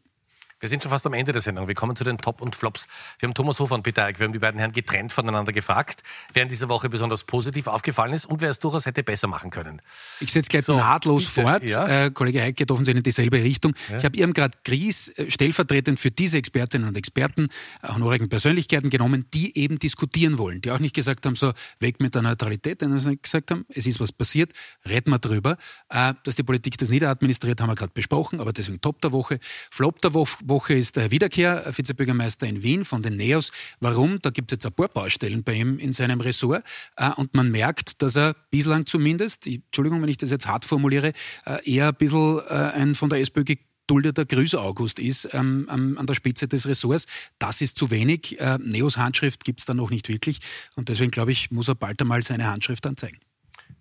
Wir 0.61 0.69
sind 0.69 0.83
schon 0.83 0.91
fast 0.91 1.07
am 1.07 1.15
Ende 1.15 1.33
der 1.33 1.41
Sendung. 1.41 1.69
Wir 1.69 1.75
kommen 1.75 1.97
zu 1.97 2.05
den 2.05 2.19
Top 2.19 2.43
und 2.43 2.55
Flops. 2.55 2.87
Wir 3.19 3.27
haben 3.27 3.35
Thomas 3.35 3.59
Hofer 3.61 3.75
und 3.75 3.83
Peter 3.83 4.05
Eick, 4.05 4.19
wir 4.19 4.27
haben 4.27 4.35
die 4.35 4.39
beiden 4.39 4.59
Herren 4.59 4.73
getrennt 4.73 5.11
voneinander 5.11 5.53
gefragt, 5.53 6.03
wer 6.35 6.43
in 6.43 6.51
dieser 6.51 6.69
Woche 6.69 6.91
besonders 6.91 7.25
positiv 7.25 7.67
aufgefallen 7.67 8.13
ist 8.13 8.27
und 8.27 8.43
wer 8.43 8.51
es 8.51 8.59
durchaus 8.59 8.85
hätte 8.85 9.03
besser 9.03 9.27
machen 9.27 9.51
können. 9.51 9.81
Ich 10.21 10.31
setze 10.33 10.51
gleich 10.51 10.67
so, 10.67 10.77
nahtlos 10.77 11.25
bitte, 11.25 11.43
fort. 11.43 11.65
Ja. 11.65 12.05
Äh, 12.05 12.11
Kollege 12.11 12.43
Eick 12.43 12.57
geht 12.57 12.71
offensichtlich 12.71 12.99
in 12.99 13.05
dieselbe 13.05 13.43
Richtung. 13.43 13.75
Ja. 13.89 13.99
Ich 13.99 14.05
habe 14.05 14.19
eben 14.19 14.35
gerade 14.35 14.53
Gries 14.63 15.09
äh, 15.09 15.31
stellvertretend 15.31 15.99
für 15.99 16.11
diese 16.11 16.37
Expertinnen 16.37 16.87
und 16.87 16.97
Experten, 16.97 17.49
äh, 17.83 17.89
honorigen 17.89 18.29
Persönlichkeiten 18.29 18.91
genommen, 18.91 19.25
die 19.33 19.57
eben 19.57 19.79
diskutieren 19.79 20.37
wollen, 20.37 20.61
die 20.61 20.71
auch 20.73 20.79
nicht 20.79 20.95
gesagt 20.95 21.25
haben, 21.25 21.37
so 21.37 21.55
weg 21.79 22.01
mit 22.01 22.15
der 22.15 22.21
Neutralität, 22.21 22.81
sondern 22.81 23.19
gesagt 23.23 23.51
haben, 23.51 23.65
es 23.71 23.87
ist 23.87 23.99
was 23.99 24.13
passiert, 24.13 24.53
reden 24.87 25.11
wir 25.11 25.19
drüber. 25.19 25.57
Äh, 25.89 26.13
dass 26.25 26.37
die 26.37 26.43
Politik 26.43 26.77
das 26.77 26.91
niederadministriert, 26.91 27.63
haben 27.63 27.71
wir 27.71 27.77
gerade 27.77 27.93
besprochen, 27.95 28.41
aber 28.41 28.53
deswegen 28.53 28.79
Top 28.83 29.01
der 29.01 29.13
Woche. 29.13 29.39
Flop 29.71 30.03
der 30.03 30.13
Woche 30.13 30.37
Woche 30.51 30.75
ist 30.75 30.97
der 30.97 31.05
Herr 31.05 31.11
Wiederkehr, 31.11 31.73
Vizebürgermeister 31.75 32.47
in 32.47 32.63
Wien 32.63 32.85
von 32.85 33.01
den 33.01 33.17
NEOS. 33.17 33.51
Warum? 33.81 34.21
Da 34.21 34.29
gibt 34.29 34.53
es 34.53 34.57
jetzt 34.57 34.67
ein 34.67 34.73
paar 34.75 34.89
Baustellen 34.89 35.43
bei 35.43 35.55
ihm 35.55 35.79
in 35.79 35.95
seinem 35.95 36.21
Ressort. 36.21 36.63
Äh, 36.97 37.11
und 37.17 37.33
man 37.35 37.51
merkt, 37.51 38.03
dass 38.03 38.17
er 38.17 38.37
bislang 38.51 38.85
zumindest, 38.85 39.47
Entschuldigung, 39.47 40.03
wenn 40.03 40.11
ich 40.11 40.19
das 40.19 40.31
jetzt 40.31 40.47
hart 40.47 40.67
formuliere, 40.67 41.15
äh, 41.47 41.73
eher 41.73 41.89
ein 41.89 41.95
bisschen 41.95 42.41
äh, 42.49 42.53
ein 42.53 42.95
von 42.95 43.09
der 43.09 43.21
SPÖ 43.21 43.45
geduldeter 43.45 44.27
Grüß-August 44.27 44.99
ist 44.99 45.31
ähm, 45.33 45.67
an 45.71 46.07
der 46.07 46.15
Spitze 46.15 46.47
des 46.47 46.69
Ressorts. 46.69 47.07
Das 47.39 47.63
ist 47.63 47.79
zu 47.79 47.91
wenig. 47.91 48.39
Neos 48.61 48.97
Handschrift 48.97 49.45
gibt 49.45 49.61
es 49.61 49.67
da 49.67 49.75
noch 49.75 49.91
nicht 49.91 50.09
wirklich. 50.09 50.39
Und 50.77 50.89
deswegen, 50.89 51.11
glaube 51.11 51.33
ich, 51.33 51.51
muss 51.51 51.67
er 51.67 51.75
bald 51.75 52.01
einmal 52.01 52.23
seine 52.23 52.49
Handschrift 52.49 52.87
anzeigen. 52.87 53.19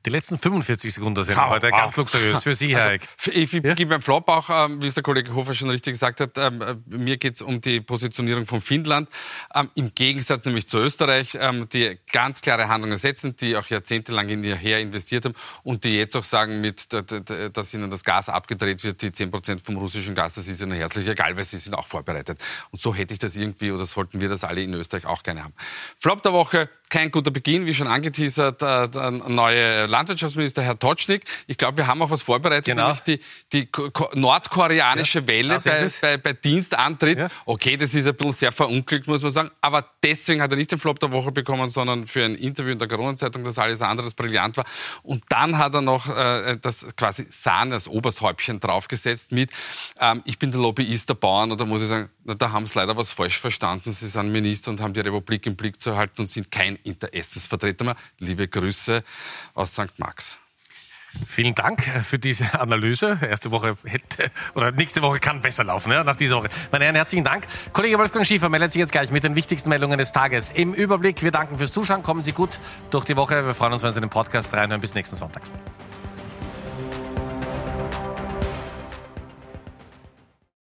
Die 0.05 0.09
letzten 0.09 0.37
45 0.37 0.93
Sekunden 0.93 1.23
sind 1.25 1.35
wow, 1.35 1.49
heute 1.49 1.71
wow. 1.71 1.77
ganz 1.77 1.97
luxuriös 1.97 2.43
für 2.43 2.55
Sie, 2.55 2.73
Herr 2.73 2.83
also, 2.83 2.93
Eick. 2.93 3.01
Ich, 3.25 3.53
ich 3.53 3.63
ja? 3.63 3.73
gebe 3.73 3.89
beim 3.89 4.01
Flop 4.01 4.29
auch, 4.29 4.49
ähm, 4.49 4.81
wie 4.81 4.87
es 4.87 4.93
der 4.93 5.03
Kollege 5.03 5.33
Hofer 5.33 5.53
schon 5.53 5.69
richtig 5.69 5.93
gesagt 5.93 6.21
hat, 6.21 6.37
ähm, 6.37 6.61
äh, 6.61 6.75
mir 6.85 7.17
geht 7.17 7.35
es 7.35 7.41
um 7.41 7.59
die 7.59 7.81
Positionierung 7.81 8.45
von 8.45 8.61
Finnland. 8.61 9.09
Ähm, 9.53 9.69
Im 9.75 9.93
Gegensatz 9.93 10.45
nämlich 10.45 10.69
zu 10.69 10.77
Österreich, 10.77 11.37
ähm, 11.39 11.67
die 11.67 11.99
ganz 12.13 12.41
klare 12.41 12.69
Handlungen 12.69 12.97
setzen, 12.97 13.35
die 13.35 13.57
auch 13.57 13.67
jahrzehntelang 13.67 14.29
in 14.29 14.41
ihr 14.45 14.55
Heer 14.55 14.79
investiert 14.79 15.25
haben 15.25 15.35
und 15.63 15.83
die 15.83 15.97
jetzt 15.97 16.15
auch 16.15 16.23
sagen, 16.23 16.61
mit, 16.61 16.87
dass 16.93 17.73
ihnen 17.73 17.91
das 17.91 18.03
Gas 18.05 18.29
abgedreht 18.29 18.85
wird, 18.85 19.01
die 19.01 19.11
10 19.11 19.31
Prozent 19.31 19.61
vom 19.61 19.75
russischen 19.75 20.15
Gas, 20.15 20.35
das 20.35 20.47
ist 20.47 20.61
ihnen 20.61 20.77
herzlich 20.77 21.07
egal, 21.09 21.35
weil 21.35 21.43
sie 21.43 21.57
sind 21.57 21.73
auch 21.73 21.87
vorbereitet. 21.87 22.39
Und 22.71 22.81
so 22.81 22.95
hätte 22.95 23.13
ich 23.13 23.19
das 23.19 23.35
irgendwie 23.35 23.71
oder 23.71 23.85
sollten 23.85 24.21
wir 24.21 24.29
das 24.29 24.45
alle 24.45 24.63
in 24.63 24.73
Österreich 24.73 25.05
auch 25.05 25.23
gerne 25.23 25.43
haben. 25.43 25.53
Flop 25.97 26.23
der 26.23 26.31
Woche, 26.31 26.69
kein 26.89 27.11
guter 27.11 27.31
Beginn, 27.31 27.65
wie 27.65 27.73
schon 27.73 27.87
angeteasert, 27.87 28.61
äh, 28.61 29.11
neue 29.27 29.88
Landwirtschaftsminister 29.89 30.61
Herr 30.61 30.77
Totschnig. 30.77 31.23
Ich 31.47 31.57
glaube, 31.57 31.77
wir 31.77 31.87
haben 31.87 32.01
auch 32.01 32.09
was 32.09 32.21
vorbereitet, 32.21 32.65
genau. 32.65 32.87
nämlich 32.87 33.01
die, 33.01 33.19
die 33.53 33.69
nordkoreanische 34.15 35.19
ja, 35.19 35.27
Welle 35.27 35.59
bei, 35.59 35.89
bei, 36.01 36.17
bei, 36.17 36.33
Dienstantritt. 36.33 37.19
Ja. 37.19 37.27
Okay, 37.45 37.77
das 37.77 37.93
ist 37.93 38.07
ein 38.07 38.15
bisschen 38.15 38.31
sehr 38.31 38.51
verunglückt, 38.51 39.07
muss 39.07 39.21
man 39.21 39.31
sagen, 39.31 39.51
aber 39.61 39.85
deswegen 40.03 40.41
hat 40.41 40.51
er 40.51 40.57
nicht 40.57 40.71
den 40.71 40.79
Flop 40.79 40.99
der 40.99 41.11
Woche 41.11 41.31
bekommen, 41.31 41.69
sondern 41.69 42.07
für 42.07 42.23
ein 42.23 42.35
Interview 42.35 42.71
in 42.71 42.79
der 42.79 42.87
Corona-Zeitung, 42.87 43.43
das 43.43 43.57
alles 43.57 43.81
anderes 43.81 44.13
brillant 44.13 44.57
war. 44.57 44.65
Und 45.03 45.23
dann 45.29 45.57
hat 45.57 45.73
er 45.73 45.81
noch 45.81 46.07
äh, 46.15 46.57
das 46.61 46.85
quasi 46.95 47.25
Sahne, 47.29 47.71
das 47.71 47.87
Obershäubchen 47.87 48.59
draufgesetzt 48.59 49.31
mit, 49.31 49.49
ähm, 49.99 50.21
ich 50.25 50.39
bin 50.39 50.51
der 50.51 50.61
Lobbyist 50.61 51.09
der 51.09 51.15
Bauern. 51.15 51.51
Und 51.51 51.59
da 51.59 51.65
muss 51.65 51.81
ich 51.81 51.87
sagen, 51.87 52.09
na, 52.29 52.35
da 52.35 52.51
haben 52.51 52.67
sie 52.67 52.77
leider 52.77 52.95
was 52.95 53.11
falsch 53.11 53.39
verstanden. 53.39 53.91
Sie 53.91 54.07
sind 54.07 54.31
Minister 54.31 54.69
und 54.69 54.81
haben 54.81 54.93
die 54.93 54.99
Republik 54.99 55.47
im 55.47 55.55
Blick 55.55 55.81
zu 55.81 55.97
halten 55.97 56.21
und 56.21 56.27
sind 56.27 56.51
kein 56.51 56.75
Interessensvertreter 56.83 57.83
mehr. 57.83 57.95
Liebe 58.19 58.47
Grüße 58.47 59.03
aus 59.55 59.73
St. 59.73 59.97
Max. 59.97 60.37
Vielen 61.25 61.55
Dank 61.55 61.81
für 61.81 62.19
diese 62.19 62.53
Analyse. 62.59 63.17
Erste 63.27 63.49
Woche 63.49 63.77
hätte, 63.83 64.29
oder 64.53 64.71
nächste 64.71 65.01
Woche 65.01 65.19
kann 65.19 65.41
besser 65.41 65.63
laufen, 65.63 65.91
ja, 65.91 66.03
nach 66.03 66.17
dieser 66.17 66.35
Woche. 66.35 66.49
Meine 66.71 66.85
Herren, 66.85 66.97
herzlichen 66.97 67.25
Dank. 67.25 67.47
Kollege 67.73 67.97
Wolfgang 67.97 68.27
Schiefer 68.27 68.47
meldet 68.47 68.73
sich 68.73 68.79
jetzt 68.79 68.91
gleich 68.91 69.09
mit 69.09 69.23
den 69.23 69.35
wichtigsten 69.35 69.69
Meldungen 69.69 69.97
des 69.97 70.11
Tages. 70.11 70.51
Im 70.51 70.75
Überblick, 70.75 71.23
wir 71.23 71.31
danken 71.31 71.57
fürs 71.57 71.71
Zuschauen. 71.71 72.03
Kommen 72.03 72.23
Sie 72.23 72.33
gut 72.33 72.59
durch 72.91 73.05
die 73.05 73.17
Woche. 73.17 73.43
Wir 73.43 73.55
freuen 73.55 73.73
uns, 73.73 73.81
wenn 73.81 73.91
Sie 73.91 74.01
den 74.01 74.11
Podcast 74.11 74.53
reinhören. 74.53 74.81
Bis 74.81 74.93
nächsten 74.93 75.15
Sonntag. 75.15 75.41